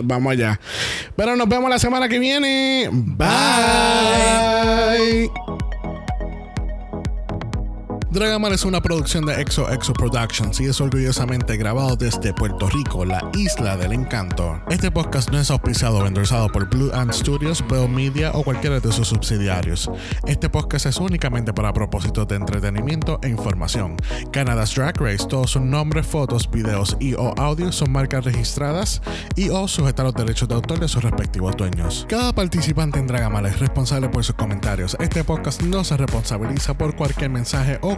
[0.02, 0.58] vamos allá.
[1.16, 2.88] Pero nos vemos la semana que viene.
[2.92, 3.28] Bye.
[8.10, 13.04] Dragamar es una producción de Exo Exo Productions y es orgullosamente grabado desde Puerto Rico,
[13.04, 14.58] la isla del encanto.
[14.70, 18.80] Este podcast no es auspiciado o endorsado por Blue Ant Studios, Bell Media o cualquiera
[18.80, 19.90] de sus subsidiarios.
[20.26, 23.96] Este podcast es únicamente para propósitos de entretenimiento e información.
[24.32, 29.02] Canada's Drag Race, todos sus nombres, fotos, videos y o audios son marcas registradas
[29.36, 32.06] y o sujetan los derechos de autor de sus respectivos dueños.
[32.08, 34.96] Cada participante en Dragamar es responsable por sus comentarios.
[34.98, 37.97] Este podcast no se responsabiliza por cualquier mensaje o